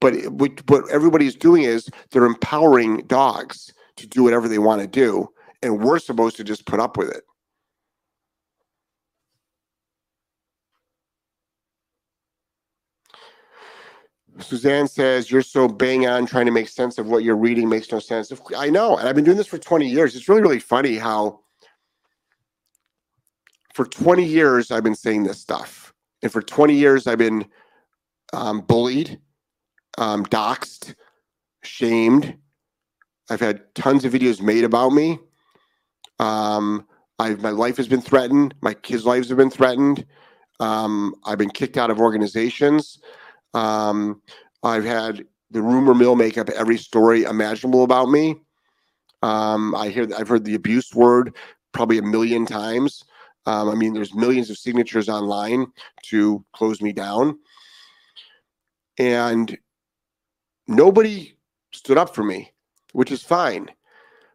[0.00, 4.86] But what, what everybody's doing is they're empowering dogs to do whatever they want to
[4.86, 5.28] do,
[5.62, 7.24] and we're supposed to just put up with it.
[14.42, 17.90] Suzanne says, You're so bang on trying to make sense of what you're reading makes
[17.90, 18.32] no sense.
[18.56, 18.96] I know.
[18.96, 20.14] And I've been doing this for 20 years.
[20.14, 21.40] It's really, really funny how
[23.74, 25.92] for 20 years I've been saying this stuff.
[26.22, 27.46] And for 20 years I've been
[28.32, 29.18] um, bullied,
[29.98, 30.94] um, doxxed,
[31.62, 32.36] shamed.
[33.30, 35.18] I've had tons of videos made about me.
[36.18, 36.86] Um,
[37.18, 38.54] I've, my life has been threatened.
[38.60, 40.04] My kids' lives have been threatened.
[40.60, 42.98] Um, I've been kicked out of organizations.
[43.54, 44.22] Um,
[44.62, 48.36] I've had the rumor mill make up every story imaginable about me.
[49.22, 51.36] Um, I hear I've heard the abuse word
[51.72, 53.04] probably a million times.
[53.46, 55.66] Um, I mean, there's millions of signatures online
[56.04, 57.38] to close me down,
[58.98, 59.56] and
[60.68, 61.36] nobody
[61.72, 62.52] stood up for me,
[62.92, 63.68] which is fine.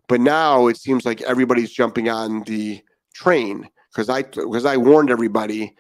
[0.07, 2.81] But now it seems like everybody's jumping on the
[3.13, 5.75] train because I because I warned everybody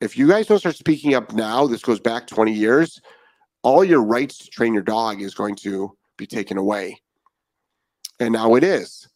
[0.00, 3.00] if you guys don't start speaking up now, this goes back 20 years,
[3.62, 7.00] all your rights to train your dog is going to be taken away.
[8.20, 9.08] And now it is.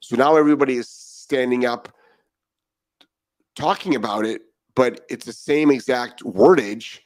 [0.00, 1.88] So now everybody is standing up
[3.56, 4.42] talking about it,
[4.74, 7.00] but it's the same exact wordage,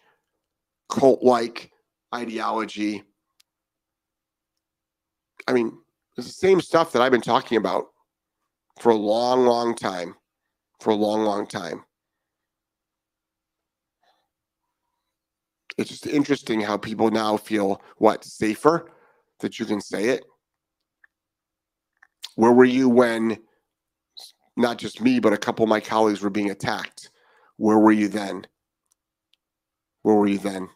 [0.89, 1.71] cult like
[2.15, 3.05] ideology.
[5.47, 5.79] I mean,
[6.17, 7.87] it's the same stuff that I've been talking about
[8.81, 10.15] for a long, long time.
[10.81, 11.85] For a long, long time.
[15.79, 18.91] It's just interesting how people now feel what safer
[19.41, 20.25] that you can say it.
[22.35, 23.39] Where were you when
[24.57, 27.11] not just me, but a couple of my colleagues were being attacked?
[27.57, 28.47] Where were you then?
[30.03, 30.69] Where were you then?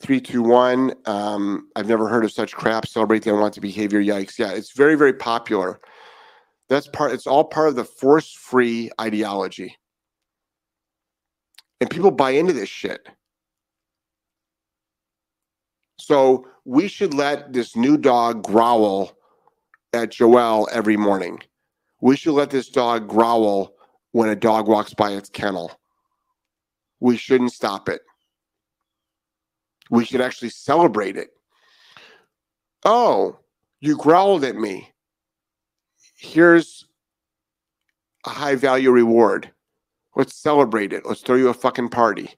[0.00, 0.94] Three, two, one.
[1.06, 2.86] Um, I've never heard of such crap.
[2.86, 4.00] Celebrate the unwanted behavior.
[4.00, 4.38] Yikes.
[4.38, 5.80] Yeah, it's very, very popular.
[6.68, 9.76] That's part, it's all part of the force free ideology.
[11.80, 13.08] And people buy into this shit.
[15.98, 19.16] So we should let this new dog growl
[19.92, 21.40] at Joel every morning.
[22.00, 23.74] We should let this dog growl
[24.12, 25.72] when a dog walks by its kennel.
[27.00, 28.02] We shouldn't stop it.
[29.90, 31.30] We should actually celebrate it.
[32.84, 33.38] Oh,
[33.80, 34.92] you growled at me.
[36.16, 36.86] Here's
[38.26, 39.50] a high value reward.
[40.18, 41.06] Let's celebrate it.
[41.06, 42.34] Let's throw you a fucking party.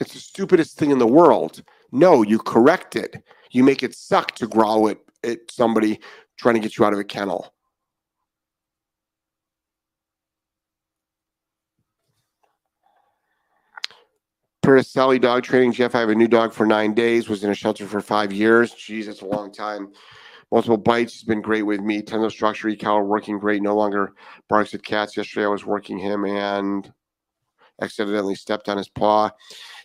[0.00, 1.62] It's the stupidest thing in the world.
[1.92, 3.22] No, you correct it.
[3.52, 6.00] You make it suck to growl at, at somebody
[6.36, 7.54] trying to get you out of a kennel.
[14.62, 17.50] Per Sally dog training, Jeff, I have a new dog for nine days, was in
[17.50, 18.72] a shelter for five years.
[18.74, 19.92] Jeez, that's a long time
[20.52, 21.14] multiple bites.
[21.14, 22.02] He's been great with me.
[22.02, 23.62] Tons of structure, e-collar working great.
[23.62, 24.12] No longer
[24.48, 25.16] barks at cats.
[25.16, 26.92] Yesterday I was working him and
[27.80, 29.30] accidentally stepped on his paw.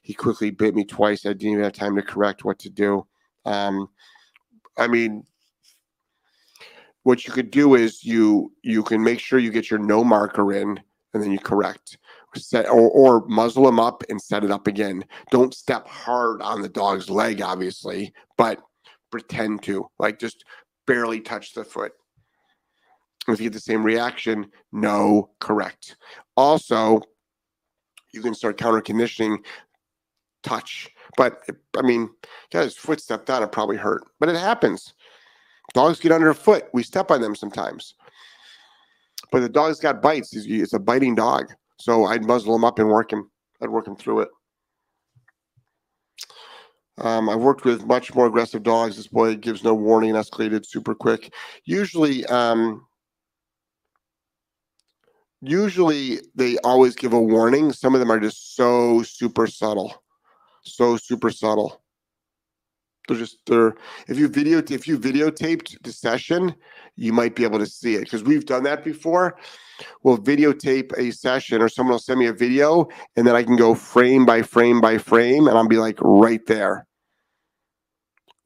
[0.03, 1.25] He quickly bit me twice.
[1.25, 3.08] I didn't even have time to correct what to do.
[3.45, 3.88] Um,
[4.77, 5.23] I mean,
[7.03, 10.51] what you could do is you you can make sure you get your no marker
[10.51, 10.77] in
[11.13, 11.97] and then you correct
[12.36, 16.62] set or, or muzzle him up and set it up again don't step hard on
[16.62, 18.62] the dog's leg obviously but
[19.12, 20.43] pretend to like just
[20.86, 21.93] barely touch the foot
[23.28, 25.98] if you get the same reaction no correct
[26.36, 27.02] also
[28.13, 29.39] you can start counter conditioning
[30.43, 31.41] touch but
[31.78, 32.10] i mean
[32.52, 34.93] guys foot stepped on it probably hurt but it happens
[35.74, 36.65] Dogs get under a foot.
[36.74, 37.96] We step on them sometimes.
[39.32, 40.34] But the dog's got bites.
[40.34, 41.54] It's a biting dog.
[41.80, 43.30] So I'd muzzle him up and work him.
[43.62, 44.30] I'd work him through it.
[46.99, 48.97] Um, I've worked with much more aggressive dogs.
[48.97, 51.33] This boy gives no warning, escalated super quick.
[51.65, 52.88] Usually, um,
[55.41, 57.71] usually they always give a warning.
[57.71, 60.03] Some of them are just so super subtle,
[60.63, 61.81] so super subtle.
[63.07, 63.75] They're just they're
[64.07, 66.55] if you video if you videotaped the session,
[66.95, 69.38] you might be able to see it because we've done that before.
[70.03, 73.55] We'll videotape a session or someone will send me a video and then I can
[73.55, 76.87] go frame by frame by frame and I'll be like right there.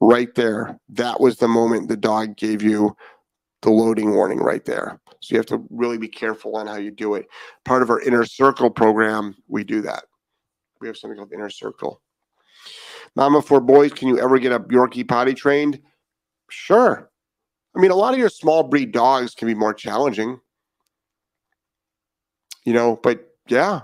[0.01, 0.79] Right there.
[0.89, 2.95] That was the moment the dog gave you
[3.61, 4.99] the loading warning right there.
[5.21, 7.27] So you have to really be careful on how you do it.
[7.63, 10.05] Part of our inner circle program, we do that.
[10.79, 12.01] We have something called inner circle.
[13.15, 15.79] Mama for boys, can you ever get a Yorkie potty trained?
[16.49, 17.11] Sure.
[17.75, 20.39] I mean, a lot of your small breed dogs can be more challenging,
[22.65, 23.81] you know, but yeah.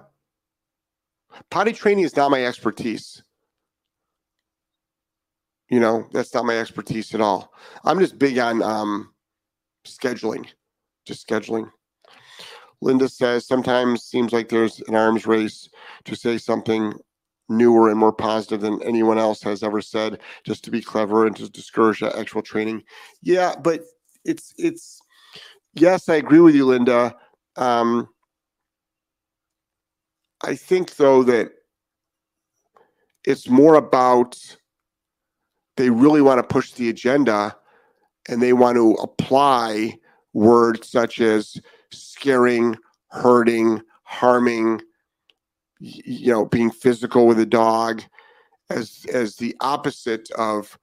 [1.51, 3.21] Potty training is not my expertise.
[5.69, 7.53] You know, that's not my expertise at all.
[7.83, 9.13] I'm just big on um,
[9.85, 10.47] scheduling,
[11.05, 11.69] just scheduling.
[12.81, 15.67] Linda says sometimes seems like there's an arms race
[16.05, 16.93] to say something
[17.49, 21.35] newer and more positive than anyone else has ever said just to be clever and
[21.35, 22.83] to discourage actual training
[23.21, 23.81] yeah but
[24.25, 24.99] it's it's
[25.73, 27.15] yes i agree with you linda
[27.55, 28.07] um
[30.43, 31.51] i think though that
[33.25, 34.37] it's more about
[35.77, 37.55] they really want to push the agenda
[38.27, 39.97] and they want to apply
[40.33, 41.57] words such as
[41.91, 42.75] scaring
[43.09, 44.81] hurting harming
[45.79, 48.03] you know being physical with a dog
[48.69, 50.77] as as the opposite of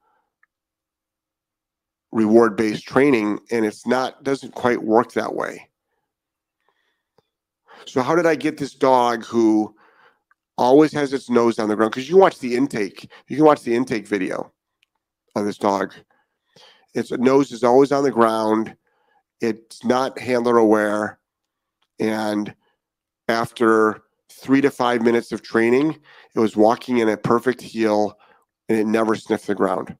[2.12, 5.68] reward based training and it's not doesn't quite work that way.
[7.86, 9.74] So how did i get this dog who
[10.56, 11.90] always has its nose on the ground?
[11.92, 14.53] Because you watch the intake you can watch the intake video
[15.34, 15.94] of this dog
[16.94, 18.76] its nose is always on the ground
[19.40, 21.18] it's not handler aware
[21.98, 22.54] and
[23.28, 25.98] after three to five minutes of training,
[26.34, 28.18] it was walking in a perfect heel
[28.68, 29.96] and it never sniffed the ground.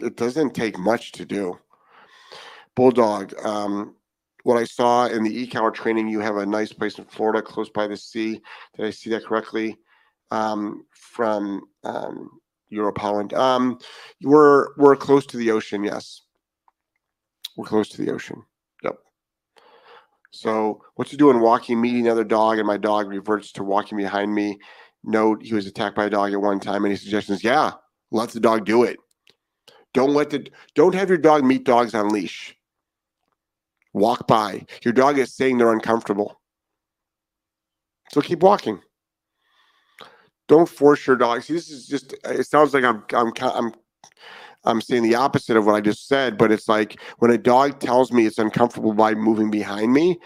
[0.00, 1.58] It doesn't take much to do.
[2.74, 3.94] Bulldog, um,
[4.46, 7.68] what I saw in the e-collar training, you have a nice place in Florida, close
[7.68, 8.40] by the sea.
[8.76, 9.76] Did I see that correctly?
[10.30, 12.30] Um, from um,
[12.68, 13.34] Europe, Holland.
[13.34, 13.80] Um,
[14.22, 16.22] we're we're close to the ocean, yes.
[17.56, 18.44] We're close to the ocean.
[18.84, 18.98] Yep.
[20.30, 24.32] So what's he doing walking, meeting another dog, and my dog reverts to walking behind
[24.32, 24.60] me.
[25.02, 26.84] Note he was attacked by a dog at one time.
[26.84, 27.42] Any suggestions?
[27.42, 27.72] Yeah,
[28.12, 29.00] let the dog do it.
[29.92, 32.55] Don't let the don't have your dog meet dogs on leash.
[33.96, 34.66] Walk by.
[34.84, 36.38] Your dog is saying they're uncomfortable.
[38.12, 38.78] So keep walking.
[40.48, 41.42] Don't force your dog.
[41.42, 42.14] See, this is just.
[42.26, 43.72] It sounds like I'm I'm I'm
[44.64, 47.80] I'm saying the opposite of what I just said, but it's like when a dog
[47.80, 50.20] tells me it's uncomfortable by moving behind me,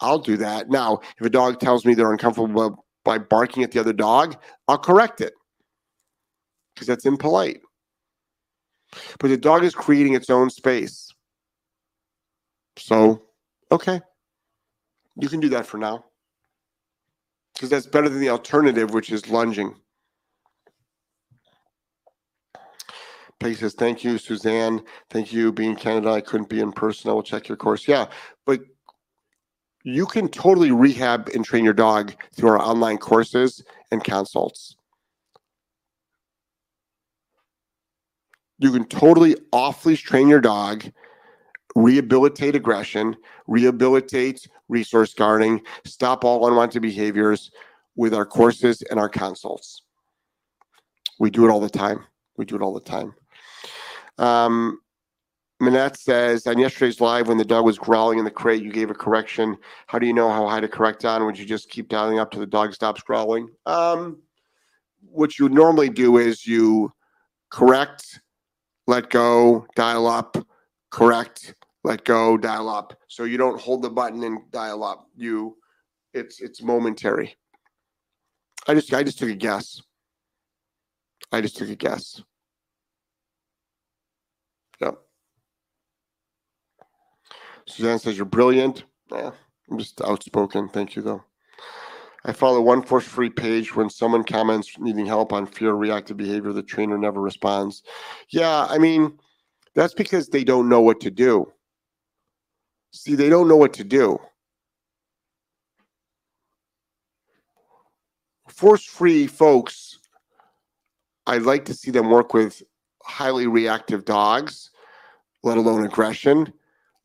[0.00, 0.68] I'll do that.
[0.68, 4.36] Now, if a dog tells me they're uncomfortable by barking at the other dog,
[4.68, 5.32] I'll correct it
[6.74, 7.62] because that's impolite.
[9.18, 11.07] But the dog is creating its own space.
[12.88, 13.20] So,
[13.70, 14.00] okay,
[15.14, 16.06] you can do that for now
[17.52, 19.74] because that's better than the alternative, which is lunging.
[23.40, 24.82] Peggy says, Thank you, Suzanne.
[25.10, 25.52] Thank you.
[25.52, 27.10] Being Canada, I couldn't be in person.
[27.10, 27.86] I will check your course.
[27.86, 28.06] Yeah,
[28.46, 28.60] but
[29.84, 33.62] you can totally rehab and train your dog through our online courses
[33.92, 34.76] and consults.
[38.58, 40.90] You can totally off leash train your dog,
[41.78, 43.16] rehabilitate aggression,
[43.46, 47.50] rehabilitate resource guarding, stop all unwanted behaviors
[47.94, 49.82] with our courses and our consults.
[51.20, 52.04] We do it all the time.
[52.36, 53.14] We do it all the time.
[54.18, 54.80] Um,
[55.60, 58.90] Manette says on yesterday's live, when the dog was growling in the crate, you gave
[58.90, 59.56] a correction.
[59.86, 61.24] How do you know how high to correct on?
[61.26, 63.48] Would you just keep dialing up till the dog stops growling?
[63.66, 64.18] Um,
[65.10, 66.92] what you normally do is you
[67.50, 68.20] correct,
[68.86, 70.36] let go, dial up,
[70.90, 71.54] correct,
[71.84, 72.98] let go, dial up.
[73.08, 75.06] So you don't hold the button and dial up.
[75.16, 75.56] You
[76.12, 77.36] it's it's momentary.
[78.66, 79.80] I just I just took a guess.
[81.32, 82.22] I just took a guess.
[84.80, 84.98] Yep.
[87.66, 88.84] Suzanne says you're brilliant.
[89.12, 89.30] Yeah,
[89.70, 90.68] I'm just outspoken.
[90.68, 91.24] Thank you though.
[92.24, 96.52] I follow one force free page when someone comments needing help on fear reactive behavior,
[96.52, 97.82] the trainer never responds.
[98.30, 99.18] Yeah, I mean,
[99.74, 101.50] that's because they don't know what to do.
[102.98, 104.18] See, they don't know what to do.
[108.48, 110.00] Force free folks,
[111.24, 112.60] I'd like to see them work with
[113.04, 114.70] highly reactive dogs,
[115.44, 116.52] let alone aggression,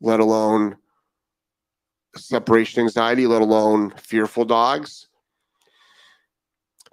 [0.00, 0.76] let alone
[2.16, 5.06] separation anxiety, let alone fearful dogs.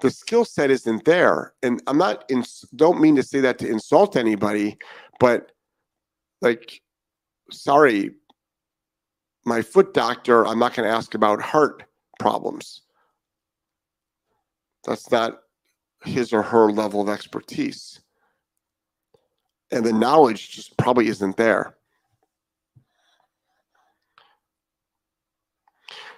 [0.02, 1.54] The skill set isn't there.
[1.64, 2.44] And I'm not in,
[2.76, 4.78] don't mean to say that to insult anybody,
[5.20, 5.54] but
[6.40, 6.84] like,
[7.50, 8.12] sorry,
[9.46, 11.84] my foot doctor, I'm not going to ask about heart
[12.20, 12.82] problems.
[14.86, 15.40] That's not
[16.04, 18.02] his or her level of expertise.
[19.72, 21.76] And the knowledge just probably isn't there.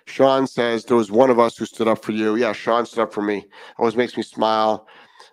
[0.06, 2.36] Sean says there was one of us who stood up for you.
[2.36, 3.46] Yeah, Sean stood up for me.
[3.78, 4.88] Always makes me smile.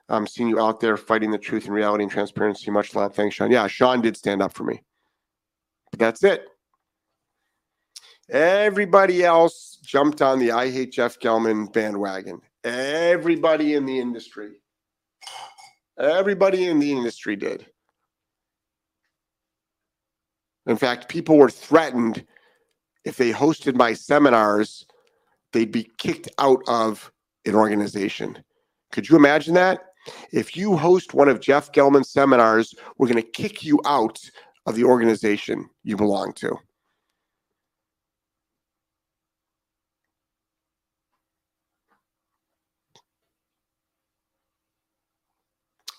[0.09, 2.71] I'm seeing you out there fighting the truth and reality and transparency.
[2.71, 3.15] Much love.
[3.15, 3.51] Thanks, Sean.
[3.51, 4.83] Yeah, Sean did stand up for me.
[5.91, 6.47] But that's it.
[8.31, 12.41] Everybody else jumped on the I hate Jeff Gellman bandwagon.
[12.63, 14.53] Everybody in the industry.
[15.99, 17.67] Everybody in the industry did.
[20.67, 22.25] In fact, people were threatened
[23.05, 24.87] if they hosted my seminars,
[25.53, 27.11] they'd be kicked out of
[27.47, 28.43] an organization.
[28.93, 29.81] Could you imagine that?
[30.33, 34.21] If you host one of Jeff Gellman's seminars, we're going to kick you out
[34.67, 36.57] of the organization you belong to.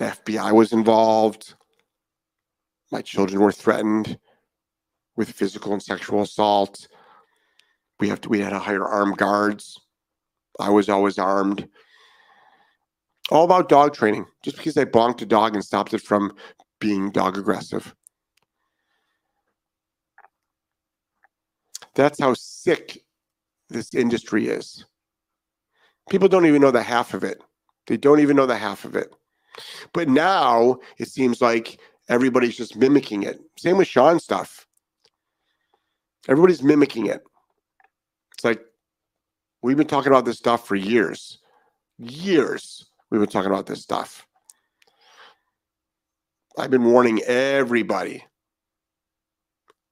[0.05, 1.55] FBI was involved.
[2.91, 4.17] My children were threatened
[5.15, 6.87] with physical and sexual assault.
[7.99, 9.79] We have to we had to hire armed guards.
[10.59, 11.67] I was always armed.
[13.29, 14.25] All about dog training.
[14.43, 16.33] Just because I bonked a dog and stopped it from
[16.79, 17.95] being dog aggressive.
[21.95, 23.03] That's how sick
[23.69, 24.85] this industry is.
[26.09, 27.41] People don't even know the half of it.
[27.87, 29.13] They don't even know the half of it.
[29.93, 31.79] But now it seems like
[32.09, 33.39] everybody's just mimicking it.
[33.57, 34.67] Same with Sean stuff.
[36.27, 37.23] Everybody's mimicking it.
[38.33, 38.61] It's like
[39.61, 41.39] we've been talking about this stuff for years.
[41.97, 44.25] Years we've been talking about this stuff.
[46.57, 48.25] I've been warning everybody.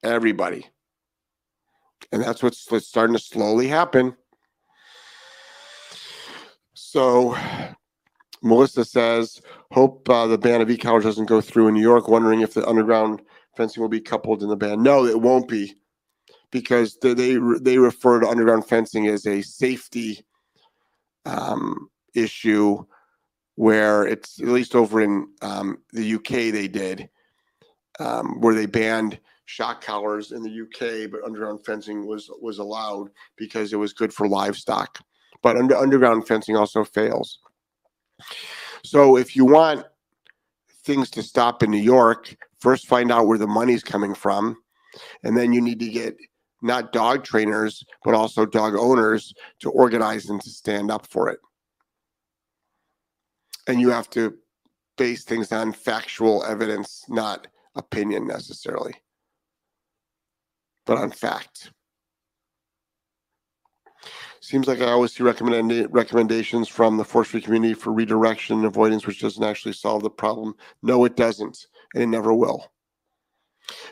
[0.03, 0.67] Everybody.
[2.11, 4.15] And that's what's, what's starting to slowly happen.
[6.73, 7.37] So
[8.41, 12.41] Melissa says, hope uh, the ban of e-collars doesn't go through in New York, wondering
[12.41, 13.21] if the underground
[13.57, 14.81] fencing will be coupled in the ban.
[14.81, 15.75] No, it won't be
[16.51, 20.25] because they they, they refer to underground fencing as a safety
[21.25, 22.83] um, issue
[23.55, 27.09] where it's at least over in um, the UK they did
[27.99, 33.09] um, where they banned shock collars in the UK, but underground fencing was was allowed
[33.35, 34.99] because it was good for livestock.
[35.41, 37.39] But under, underground fencing also fails.
[38.83, 39.85] So if you want
[40.83, 44.57] things to stop in New York, first find out where the money's coming from,
[45.23, 46.17] and then you need to get
[46.61, 51.39] not dog trainers, but also dog owners to organize and to stand up for it.
[53.67, 54.37] And you have to
[54.97, 58.93] base things on factual evidence, not opinion necessarily,
[60.85, 61.71] but on fact.
[64.41, 69.05] Seems like I always see recommend- recommendations from the free community for redirection and avoidance,
[69.05, 70.55] which doesn't actually solve the problem.
[70.81, 72.71] No, it doesn't, and it never will.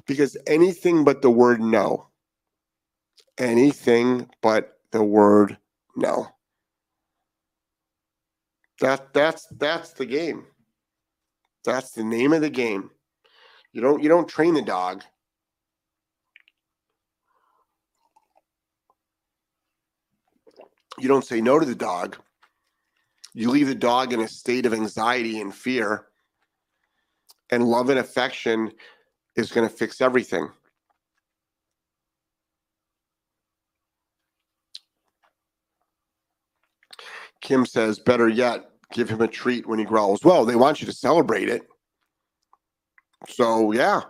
[0.06, 2.08] Because anything but the word no
[3.38, 5.58] anything but the word
[5.95, 6.28] no.
[8.80, 10.45] That that's that's the game.
[11.66, 12.91] That's the name of the game.
[13.74, 15.04] You don't you don't train the dog.
[21.00, 22.18] You don't say no to the dog.
[23.34, 26.08] You leave the dog in a state of anxiety and fear.
[27.52, 28.72] And love and affection
[29.36, 30.50] is going to fix everything.
[37.41, 40.24] Kim says, better yet, give him a treat when he growls.
[40.24, 41.62] Well, they want you to celebrate it.
[43.30, 44.02] So, yeah.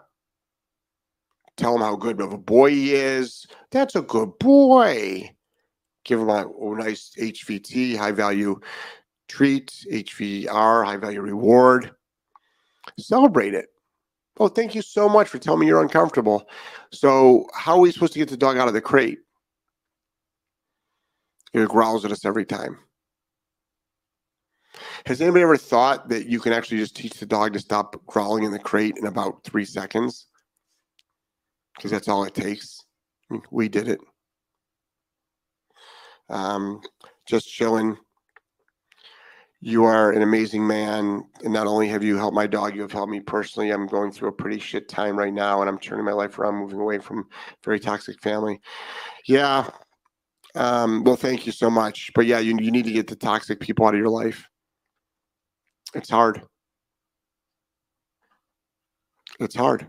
[1.57, 3.45] Tell him how good of a boy he is.
[3.71, 5.31] That's a good boy.
[6.07, 8.59] Give him a, a nice HVT, high value
[9.27, 11.91] treat, HVR, high value reward.
[12.97, 13.67] Celebrate it.
[14.39, 16.47] Oh, thank you so much for telling me you're uncomfortable.
[16.91, 19.19] So, how are we supposed to get the dog out of the crate?
[21.53, 22.77] It growls at us every time.
[25.05, 28.43] Has anybody ever thought that you can actually just teach the dog to stop growling
[28.43, 30.27] in the crate in about three seconds?
[31.75, 32.83] Because that's all it takes.
[33.51, 33.99] we did it.
[36.29, 36.81] Um,
[37.25, 37.97] just chilling.
[39.59, 41.23] You are an amazing man.
[41.43, 43.71] And not only have you helped my dog, you have helped me personally.
[43.71, 46.55] I'm going through a pretty shit time right now and I'm turning my life around,
[46.55, 47.27] moving away from
[47.63, 48.61] very toxic family.
[49.25, 49.69] Yeah.
[50.55, 52.11] Um, well, thank you so much.
[52.13, 54.47] But yeah, you, you need to get the toxic people out of your life.
[55.95, 56.43] It's hard.
[59.39, 59.87] It's hard.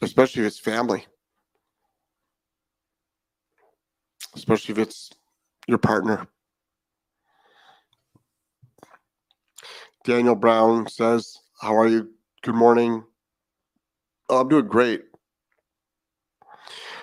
[0.00, 1.06] Especially if it's family.
[4.34, 5.10] Especially if it's
[5.66, 6.26] your partner.
[10.04, 12.10] Daniel Brown says, How are you?
[12.42, 13.04] Good morning.
[14.30, 15.02] Oh, I'm doing great.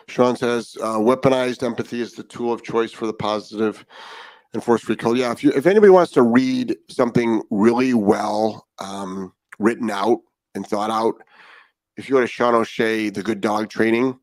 [0.07, 3.85] Sean says, uh, weaponized empathy is the tool of choice for the positive
[4.53, 5.19] and force free culture.
[5.19, 10.19] Yeah, if you if anybody wants to read something really well um, written out
[10.53, 11.15] and thought out,
[11.97, 14.17] if you go to Sean O'Shea, the Good Dog Training,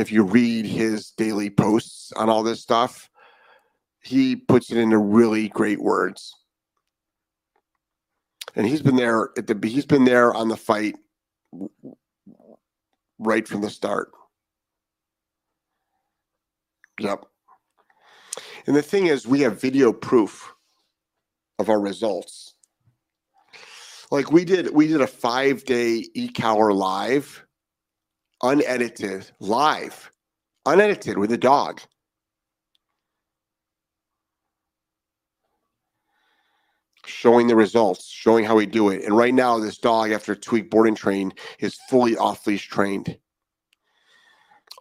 [0.00, 3.10] if you read his daily posts on all this stuff,
[4.02, 6.34] he puts it into really great words.
[8.56, 10.96] And he's been there at the he's been there on the fight
[13.18, 14.10] right from the start.
[17.00, 17.24] Yep.
[18.66, 20.54] And the thing is, we have video proof
[21.58, 22.54] of our results.
[24.10, 27.43] Like we did, we did a five day e-collar live,
[28.44, 30.12] unedited, live,
[30.66, 31.80] unedited with a dog.
[37.06, 39.04] Showing the results, showing how we do it.
[39.04, 43.18] And right now, this dog, after tweak boarding train, is fully off leash trained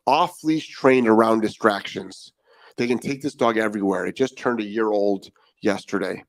[0.05, 2.33] off leash trained around distractions.
[2.77, 4.05] They can take this dog everywhere.
[4.05, 5.29] It just turned a year old
[5.61, 6.23] yesterday.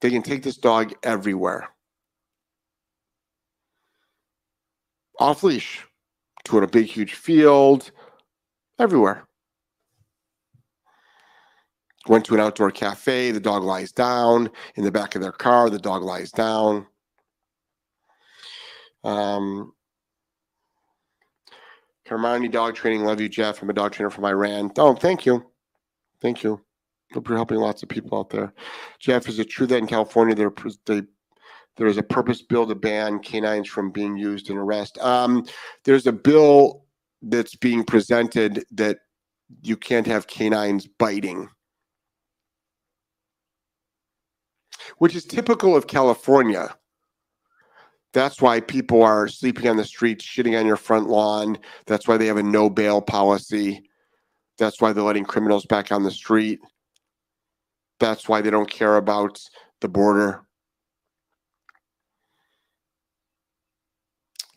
[0.00, 1.68] They can take this dog everywhere.
[5.22, 5.86] Off leash
[6.42, 7.92] to a big, huge field,
[8.80, 9.22] everywhere.
[12.08, 13.30] Went to an outdoor cafe.
[13.30, 15.70] The dog lies down in the back of their car.
[15.70, 16.88] The dog lies down.
[19.04, 19.72] Um,
[22.08, 23.04] Hermione Dog Training.
[23.04, 23.62] Love you, Jeff.
[23.62, 24.72] I'm a dog trainer from Iran.
[24.76, 25.46] Oh, thank you.
[26.20, 26.60] Thank you.
[27.14, 28.52] Hope you're helping lots of people out there.
[28.98, 30.34] Jeff, is it true that in California
[30.84, 31.02] they,
[31.76, 34.98] there is a purpose bill to ban canines from being used in arrest?
[34.98, 35.46] Um,
[35.84, 36.84] there's a bill
[37.22, 38.98] that's being presented that
[39.62, 41.48] you can't have canines biting,
[44.98, 46.74] which is typical of California.
[48.12, 51.58] That's why people are sleeping on the streets, shitting on your front lawn.
[51.86, 53.88] That's why they have a no bail policy.
[54.58, 56.60] That's why they're letting criminals back on the street.
[58.00, 59.40] That's why they don't care about
[59.80, 60.42] the border.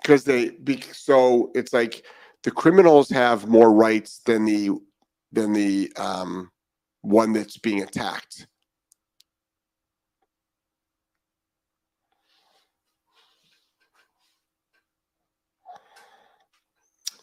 [0.05, 2.05] Because they be, so it's like
[2.43, 4.69] the criminals have more rights than the
[5.31, 6.51] than the um,
[7.01, 8.45] one that's being attacked.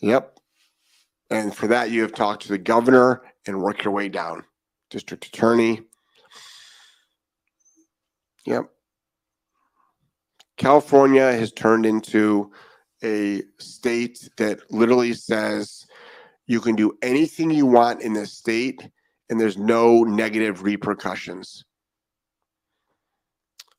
[0.01, 0.37] Yep.
[1.31, 4.43] And for that, you have talked to the governor and work your way down.
[4.91, 5.83] District attorney.
[8.45, 8.71] Yep.
[10.57, 12.51] California has turned into
[13.05, 15.87] a state that literally says
[16.47, 18.89] you can do anything you want in this state
[19.31, 21.65] and there's no negative repercussions.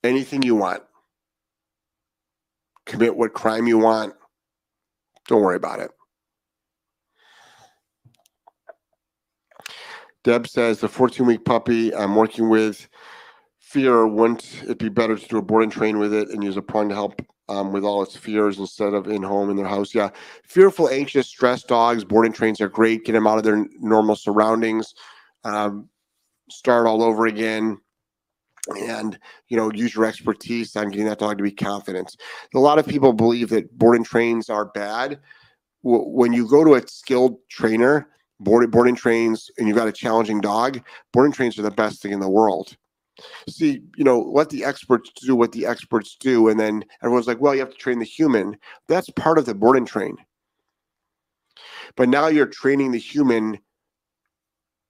[0.03, 0.83] Anything you want.
[2.85, 4.13] Commit what crime you want.
[5.27, 5.91] Don't worry about it.
[10.23, 12.87] Deb says the 14 week puppy I'm working with
[13.59, 16.55] fear wouldn't it be better to do a board and train with it and use
[16.57, 17.21] a prong to help
[17.53, 19.93] um, with all its fears instead of in home in their house.
[19.93, 20.09] Yeah
[20.43, 23.05] fearful anxious stressed dogs board and trains are great.
[23.05, 24.93] Get them out of their normal surroundings
[25.43, 25.89] um,
[26.49, 27.77] start all over again
[28.79, 32.15] and you know use your expertise on getting that dog to be confident.
[32.55, 35.19] A lot of people believe that board and trains are bad.
[35.81, 38.07] When you go to a skilled trainer
[38.39, 40.81] boarding boarding trains and you've got a challenging dog,
[41.11, 42.77] boarding trains are the best thing in the world.
[43.47, 47.39] See, you know, let the experts do what the experts do, and then everyone's like,
[47.39, 48.57] well, you have to train the human.
[48.87, 50.17] That's part of the boarding train.
[51.95, 53.59] But now you're training the human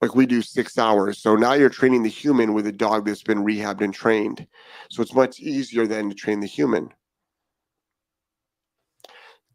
[0.02, 1.22] like we do six hours.
[1.22, 4.46] So now you're training the human with a dog that's been rehabbed and trained.
[4.90, 6.90] So it's much easier than to train the human.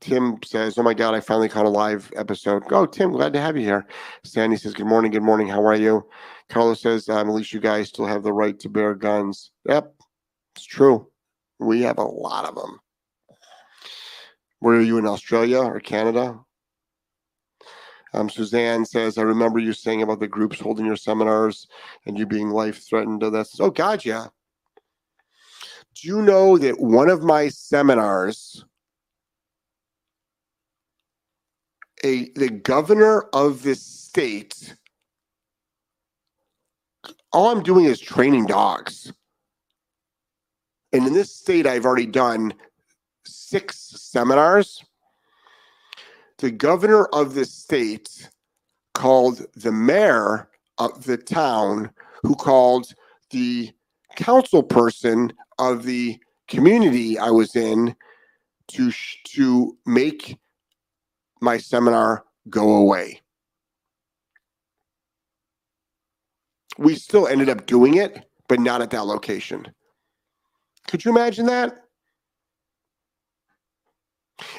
[0.00, 2.62] Tim says, Oh my God, I finally caught a live episode.
[2.70, 3.86] Oh, Tim, glad to have you here.
[4.24, 5.48] Sandy says, Good morning, good morning.
[5.48, 6.08] How are you?
[6.48, 9.50] Carlos says, um, At least you guys still have the right to bear guns.
[9.68, 9.94] Yep,
[10.54, 11.08] it's true.
[11.58, 12.78] We have a lot of them.
[14.60, 16.38] Where are you in Australia or Canada?
[18.14, 21.68] Um, Suzanne says, I remember you saying about the groups holding your seminars
[22.06, 23.22] and you being life threatened.
[23.22, 24.26] That's oh God, yeah.
[25.94, 28.64] Do you know that one of my seminars
[32.04, 34.74] a the governor of this state
[37.32, 39.12] all i'm doing is training dogs.
[40.92, 42.54] And in this state i've already done
[43.24, 44.82] six seminars.
[46.38, 48.28] The governor of the state
[48.94, 51.90] called the mayor of the town
[52.22, 52.92] who called
[53.30, 53.70] the
[54.16, 56.18] council person of the
[56.48, 57.94] community i was in
[58.68, 58.90] to
[59.24, 60.38] to make
[61.40, 63.20] my seminar go away.
[66.78, 69.66] We still ended up doing it, but not at that location.
[70.86, 71.84] Could you imagine that?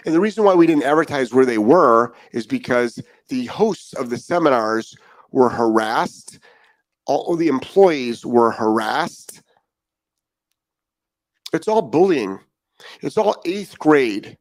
[0.05, 4.09] And the reason why we didn't advertise where they were is because the hosts of
[4.09, 4.95] the seminars
[5.31, 6.39] were harassed.
[7.05, 9.41] All of the employees were harassed.
[11.53, 12.39] It's all bullying.
[13.01, 14.37] It's all eighth grade.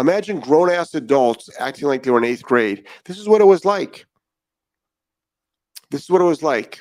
[0.00, 2.86] Imagine grown ass adults acting like they were in eighth grade.
[3.04, 4.06] This is what it was like.
[5.90, 6.80] This is what it was like.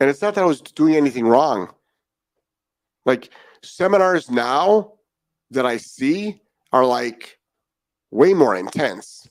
[0.00, 1.72] And it's not that I was doing anything wrong.
[3.04, 3.30] Like
[3.62, 4.92] seminars now
[5.50, 6.40] that I see
[6.72, 7.38] are like
[8.10, 9.28] way more intense.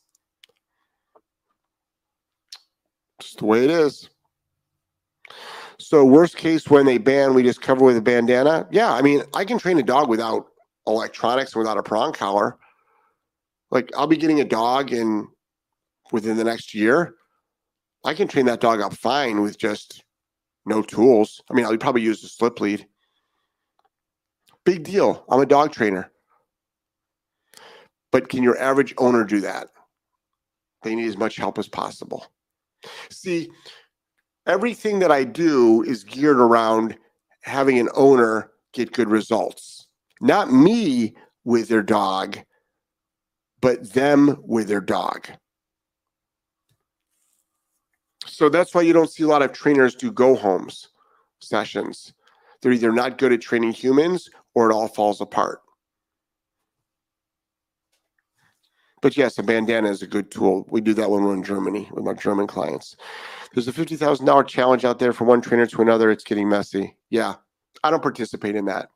[3.21, 4.09] Just the way it is.
[5.79, 8.67] So worst case when they ban, we just cover with a bandana.
[8.71, 10.47] Yeah, I mean, I can train a dog without
[10.87, 12.57] electronics without a prong collar.
[13.69, 15.27] Like I'll be getting a dog in
[16.11, 17.15] within the next year.
[18.05, 20.03] I can train that dog up fine with just
[20.65, 21.41] no tools.
[21.49, 22.87] I mean, I'll probably use a slip lead.
[24.65, 25.25] Big deal.
[25.29, 26.11] I'm a dog trainer.
[28.11, 29.67] But can your average owner do that?
[30.83, 32.25] They need as much help as possible.
[33.09, 33.49] See,
[34.45, 36.97] everything that I do is geared around
[37.41, 39.76] having an owner get good results
[40.21, 42.39] not me with their dog,
[43.61, 45.27] but them with their dog.
[48.25, 50.89] So that's why you don't see a lot of trainers do go homes
[51.39, 52.13] sessions.
[52.61, 55.61] They're either not good at training humans or it all falls apart.
[59.01, 60.65] But yes, a bandana is a good tool.
[60.69, 62.97] We do that when we're in Germany with our German clients.
[63.53, 66.09] There's a $50,000 challenge out there from one trainer to another.
[66.09, 66.97] It's getting messy.
[67.09, 67.35] Yeah,
[67.83, 68.89] I don't participate in that.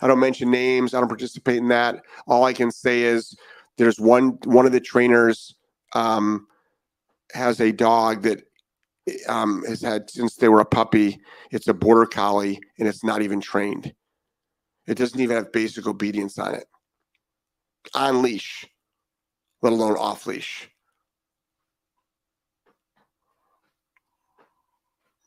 [0.00, 0.94] I don't mention names.
[0.94, 2.02] I don't participate in that.
[2.26, 3.36] All I can say is
[3.76, 5.54] there's one one of the trainers
[5.94, 6.46] um,
[7.32, 8.42] has a dog that
[9.28, 11.20] um, has had since they were a puppy.
[11.50, 13.92] It's a border collie and it's not even trained.
[14.86, 16.64] It doesn't even have basic obedience on it.
[17.94, 18.66] On leash,
[19.62, 20.70] let alone off leash.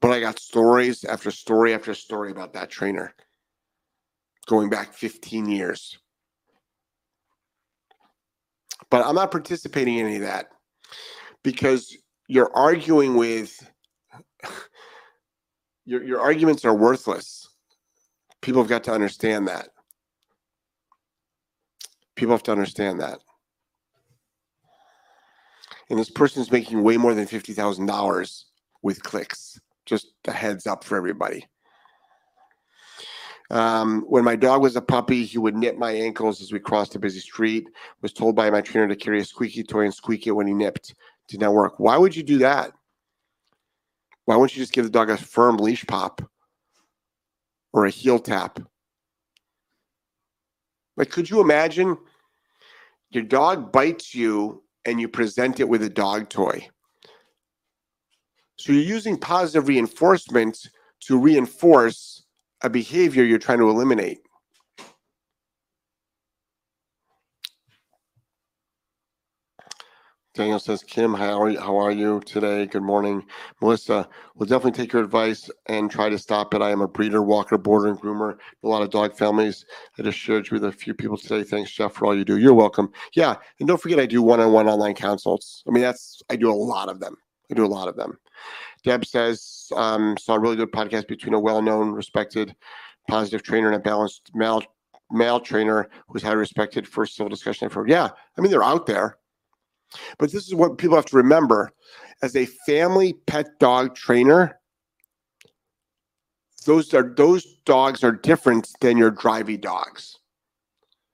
[0.01, 3.13] But I got stories after story after story about that trainer
[4.51, 5.97] going back 15 years.
[8.89, 10.47] But I'm not participating in any of that
[11.41, 11.95] because
[12.27, 13.65] you're arguing with
[15.85, 17.47] your your arguments are worthless.
[18.41, 19.69] People have got to understand that.
[22.17, 23.19] People have to understand that.
[25.89, 28.43] And this person's making way more than $50,000
[28.81, 29.59] with clicks.
[29.85, 31.45] Just a heads up for everybody.
[33.51, 36.95] Um, when my dog was a puppy, he would nip my ankles as we crossed
[36.95, 37.67] a busy street.
[38.01, 40.53] Was told by my trainer to carry a squeaky toy and squeak it when he
[40.53, 40.95] nipped.
[41.27, 41.77] Did not work.
[41.77, 42.71] Why would you do that?
[44.23, 46.21] Why wouldn't you just give the dog a firm leash pop
[47.73, 48.59] or a heel tap?
[50.95, 51.97] Like, could you imagine
[53.09, 56.69] your dog bites you and you present it with a dog toy?
[58.55, 60.69] So you're using positive reinforcement
[61.01, 62.20] to reinforce
[62.63, 64.19] a behavior you're trying to eliminate.
[70.33, 72.65] Daniel says, Kim, how are you, how are you today?
[72.65, 73.25] Good morning.
[73.61, 76.61] Melissa, we'll definitely take your advice and try to stop it.
[76.61, 78.37] I am a breeder, walker, boarder, and groomer.
[78.63, 79.65] A lot of dog families.
[79.99, 81.43] I just shared with a few people today.
[81.43, 82.37] Thanks, Jeff, for all you do.
[82.37, 82.93] You're welcome.
[83.13, 83.35] Yeah.
[83.59, 85.63] And don't forget, I do one on one online consults.
[85.67, 87.17] I mean, that's, I do a lot of them.
[87.51, 88.17] I do a lot of them.
[88.83, 92.55] Deb says, um, saw a really good podcast between a well known, respected,
[93.07, 94.63] positive trainer and a balanced male,
[95.11, 97.65] male trainer who's highly respected for civil discussion.
[97.65, 97.89] I've heard.
[97.89, 98.09] Yeah.
[98.37, 99.17] I mean, they're out there
[100.17, 101.71] but this is what people have to remember
[102.21, 104.59] as a family pet dog trainer.
[106.65, 110.17] Those are those dogs are different than your drivey dogs.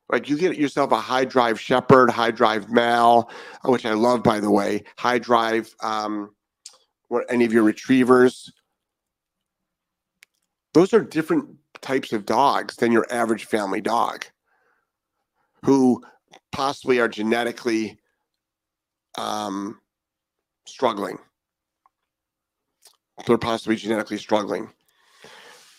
[0.09, 3.29] Like you get yourself a high drive shepherd, high drive mal,
[3.65, 6.33] which I love by the way, high drive um,
[7.09, 8.51] what any of your retrievers.
[10.73, 11.49] Those are different
[11.81, 14.25] types of dogs than your average family dog
[15.63, 16.03] who
[16.51, 17.99] possibly are genetically
[19.17, 19.79] um,
[20.65, 21.17] struggling.
[23.25, 24.71] They're possibly genetically struggling.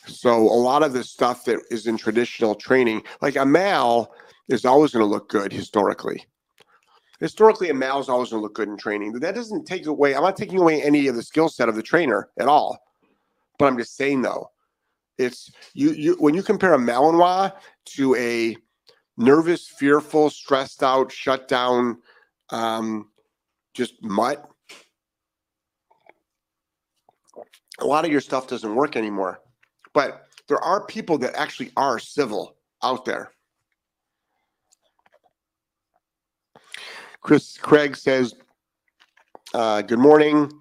[0.09, 4.13] So a lot of the stuff that is in traditional training, like a mal,
[4.49, 6.25] is always going to look good historically.
[7.21, 9.13] Historically, a mal is always going to look good in training.
[9.13, 10.15] But that doesn't take away.
[10.15, 12.79] I'm not taking away any of the skill set of the trainer at all.
[13.59, 14.51] But I'm just saying though,
[15.19, 15.91] it's you.
[15.91, 17.53] You when you compare a Malinois
[17.97, 18.57] to a
[19.17, 21.99] nervous, fearful, stressed out, shut down,
[22.51, 23.11] um,
[23.75, 24.49] just mutt.
[27.81, 29.41] A lot of your stuff doesn't work anymore.
[29.99, 33.33] But there are people that actually are civil out there.
[37.21, 38.33] Chris Craig says,
[39.55, 40.53] uh, Good morning.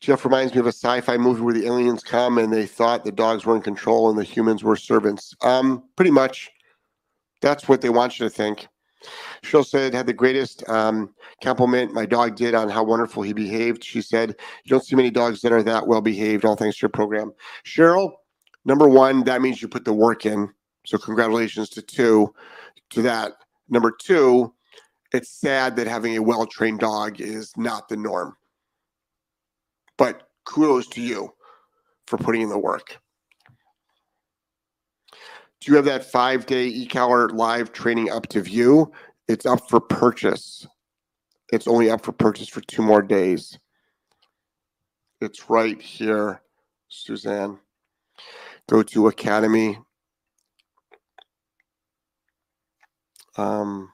[0.00, 3.04] Jeff reminds me of a sci fi movie where the aliens come and they thought
[3.04, 5.34] the dogs were in control and the humans were servants.
[5.42, 6.50] Um, pretty much.
[7.42, 8.66] That's what they want you to think.
[9.42, 13.84] Cheryl said, had the greatest um, compliment my dog did on how wonderful he behaved.
[13.84, 16.84] She said, You don't see many dogs that are that well behaved, all thanks to
[16.84, 17.32] your program.
[17.66, 18.12] Cheryl,
[18.64, 20.50] number one, that means you put the work in.
[20.86, 22.34] So, congratulations to two
[22.90, 23.32] to that.
[23.68, 24.52] Number two,
[25.12, 28.36] it's sad that having a well trained dog is not the norm.
[29.98, 31.34] But kudos to you
[32.06, 32.98] for putting in the work.
[35.60, 38.92] Do you have that five day eCollar live training up to view?
[39.28, 40.66] It's up for purchase.
[41.52, 43.58] It's only up for purchase for two more days.
[45.20, 46.40] It's right here,
[46.88, 47.58] Suzanne.
[48.70, 49.78] Go to Academy.
[53.36, 53.90] Um.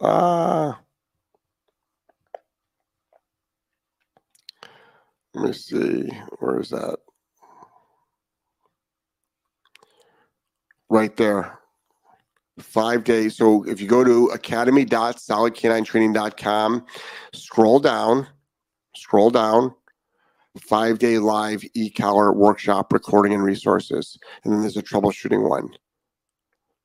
[0.00, 0.74] Uh,
[5.34, 6.08] let me see.
[6.38, 6.96] Where is that?
[10.90, 11.58] right there.
[12.58, 13.38] Five days.
[13.38, 16.84] So if you go to academy.solidk9training.com,
[17.32, 18.26] scroll down,
[18.94, 19.74] scroll down,
[20.58, 24.18] five day live e collar workshop recording and resources.
[24.44, 25.70] And then there's a troubleshooting one.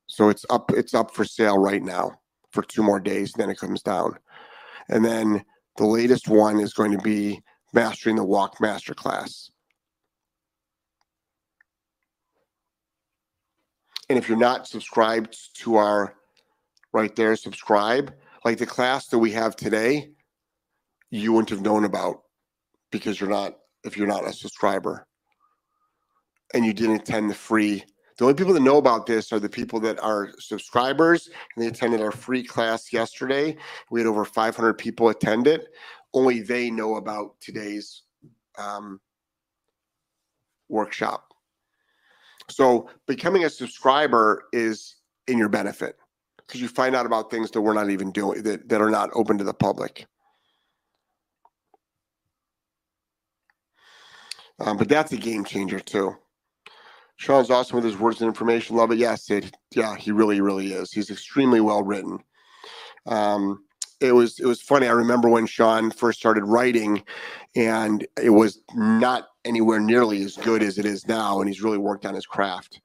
[0.06, 2.20] So it's up, it's up for sale right now
[2.52, 4.16] for two more days, then it comes down.
[4.88, 5.44] And then
[5.76, 7.40] the latest one is going to be
[7.72, 9.50] mastering the walk master class.
[14.08, 16.14] And if you're not subscribed to our
[16.92, 18.14] right there, subscribe.
[18.44, 20.10] Like the class that we have today,
[21.10, 22.22] you wouldn't have known about
[22.90, 25.06] because you're not, if you're not a subscriber
[26.54, 27.84] and you didn't attend the free.
[28.18, 31.68] The only people that know about this are the people that are subscribers and they
[31.68, 33.56] attended our free class yesterday.
[33.90, 35.68] We had over 500 people attend it.
[36.14, 38.02] Only they know about today's
[38.58, 39.00] um,
[40.68, 41.34] workshop.
[42.48, 45.96] So becoming a subscriber is in your benefit
[46.38, 49.10] because you find out about things that we're not even doing that, that are not
[49.14, 50.06] open to the public.
[54.58, 56.16] Um, but that's a game changer too.
[57.16, 58.76] Sean's awesome with his words and information.
[58.76, 58.98] Love it.
[58.98, 59.54] Yes, Sid.
[59.74, 60.92] Yeah, he really, really is.
[60.92, 62.18] He's extremely well written.
[63.06, 63.64] Um,
[64.00, 64.86] it was it was funny.
[64.86, 67.02] I remember when Sean first started writing,
[67.54, 71.78] and it was not anywhere nearly as good as it is now, and he's really
[71.78, 72.80] worked on his craft.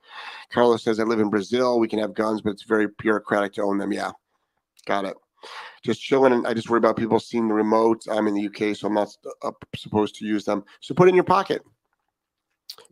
[0.54, 1.80] Carlos says, "I live in Brazil.
[1.80, 4.12] We can have guns, but it's very bureaucratic to own them." Yeah,
[4.86, 5.18] got it.
[5.84, 8.04] Just chilling, and I just worry about people seeing the remote.
[8.10, 9.10] I'm in the UK, so I'm not
[9.42, 10.64] uh, supposed to use them.
[10.80, 11.64] So put it in your pocket.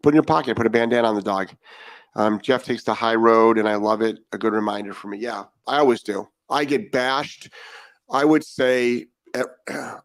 [0.01, 0.57] Put it in your pocket.
[0.57, 1.49] Put a bandana on the dog.
[2.15, 4.19] Um, Jeff takes the high road, and I love it.
[4.33, 5.19] A good reminder for me.
[5.19, 6.27] Yeah, I always do.
[6.49, 7.49] I get bashed
[8.09, 9.05] I would say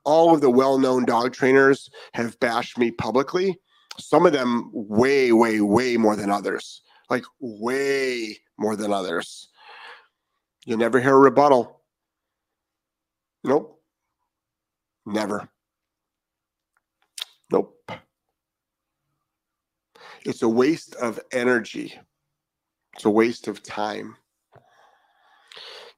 [0.05, 3.59] all of the well-known dog trainers have bashed me publicly.
[3.99, 6.83] Some of them way, way, way more than others.
[7.11, 9.49] Like way more than others.
[10.67, 11.74] You never hear a rebuttal.
[13.45, 13.81] Nope.
[15.07, 15.49] Never.
[17.53, 17.91] Nope.
[20.25, 21.95] It's a waste of energy.
[22.95, 24.17] It's a waste of time.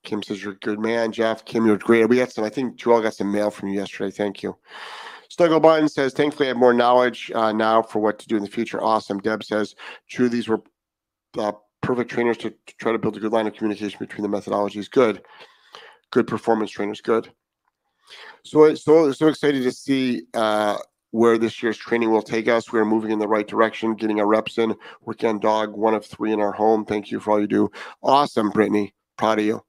[0.03, 1.45] Kim says you're a good man, Jeff.
[1.45, 2.09] Kim, you're great.
[2.09, 2.45] We got some.
[2.45, 4.11] I think Joel got some mail from you yesterday.
[4.11, 4.57] Thank you.
[5.29, 8.43] Snuggle Button says, thankfully, I have more knowledge uh, now for what to do in
[8.43, 8.83] the future.
[8.83, 9.19] Awesome.
[9.19, 9.75] Deb says,
[10.09, 10.63] true, these were
[11.37, 14.37] uh, perfect trainers to, to, try to build a good line of communication between the
[14.37, 14.91] methodologies.
[14.91, 15.23] Good.
[16.17, 17.03] Good performance trainers.
[17.03, 17.29] Good.
[18.43, 20.79] So, so, so excited to see uh,
[21.11, 22.73] where this year's training will take us.
[22.73, 26.07] We're moving in the right direction, getting our reps in, working on dog one of
[26.07, 26.87] three in our home.
[26.87, 27.71] Thank you for all you do.
[28.03, 28.95] Awesome, Brittany.
[29.19, 29.63] Proud of you.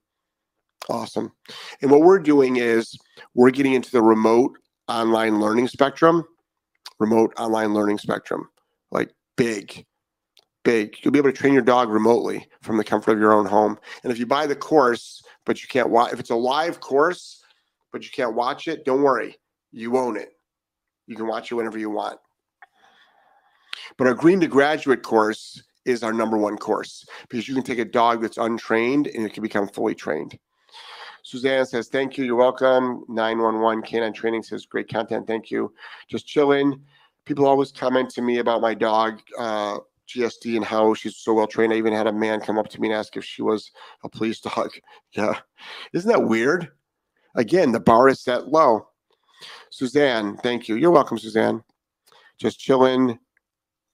[0.88, 1.32] Awesome.
[1.82, 2.96] And what we're doing is
[3.34, 4.56] we're getting into the remote
[4.88, 6.24] online learning spectrum,
[6.98, 8.48] remote online learning spectrum,
[8.90, 9.84] like big,
[10.64, 10.96] big.
[11.02, 13.78] You'll be able to train your dog remotely from the comfort of your own home.
[14.02, 17.42] And if you buy the course, but you can't watch, if it's a live course,
[17.90, 19.34] but you can't watch it, don't worry.
[19.72, 20.34] You own it.
[21.06, 22.18] You can watch it whenever you want.
[23.96, 27.78] But our Green to Graduate course is our number one course because you can take
[27.78, 30.38] a dog that's untrained and it can become fully trained.
[31.22, 32.26] Suzanne says, Thank you.
[32.26, 33.04] You're welcome.
[33.08, 35.26] 911 Canine Training says, Great content.
[35.26, 35.72] Thank you.
[36.08, 36.78] Just chilling.
[37.24, 39.78] People always comment to me about my dog, uh,
[40.08, 41.72] GSD, and how she's so well trained.
[41.72, 43.70] I even had a man come up to me and ask if she was
[44.04, 44.70] a police dog.
[45.12, 45.38] Yeah.
[45.92, 46.70] Isn't that weird?
[47.34, 48.88] Again, the bar is set low.
[49.70, 50.76] Suzanne, thank you.
[50.76, 51.62] You're welcome, Suzanne.
[52.38, 53.18] Just chilling.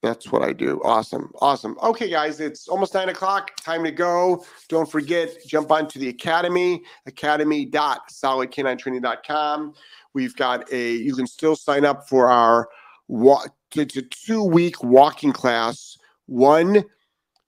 [0.03, 0.79] That's what I do.
[0.83, 1.31] Awesome.
[1.41, 1.77] Awesome.
[1.81, 3.55] Okay, guys, it's almost nine o'clock.
[3.57, 4.45] Time to go.
[4.69, 9.73] Don't forget, jump onto the academy, academy.solidk9training.com.
[10.13, 12.69] We've got a, you can still sign up for our
[13.09, 15.97] it's a two week walking class,
[16.27, 16.83] one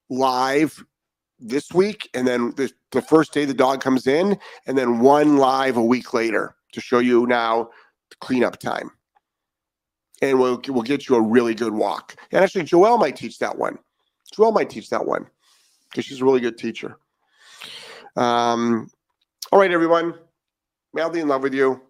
[0.09, 0.83] live
[1.39, 5.37] this week, and then the, the first day the dog comes in, and then one
[5.37, 7.69] live a week later to show you now
[8.09, 8.91] the cleanup time
[10.21, 12.15] and we'll we'll get you a really good walk.
[12.31, 13.77] And actually, Joelle might teach that one.
[14.33, 15.27] Joelle might teach that one
[15.89, 16.97] because she's a really good teacher.
[18.15, 18.89] Um,
[19.51, 20.15] all right, everyone.
[20.93, 21.81] Madly in love with you.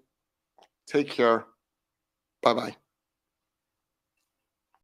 [0.88, 1.46] Take care.
[2.42, 2.87] Bye bye.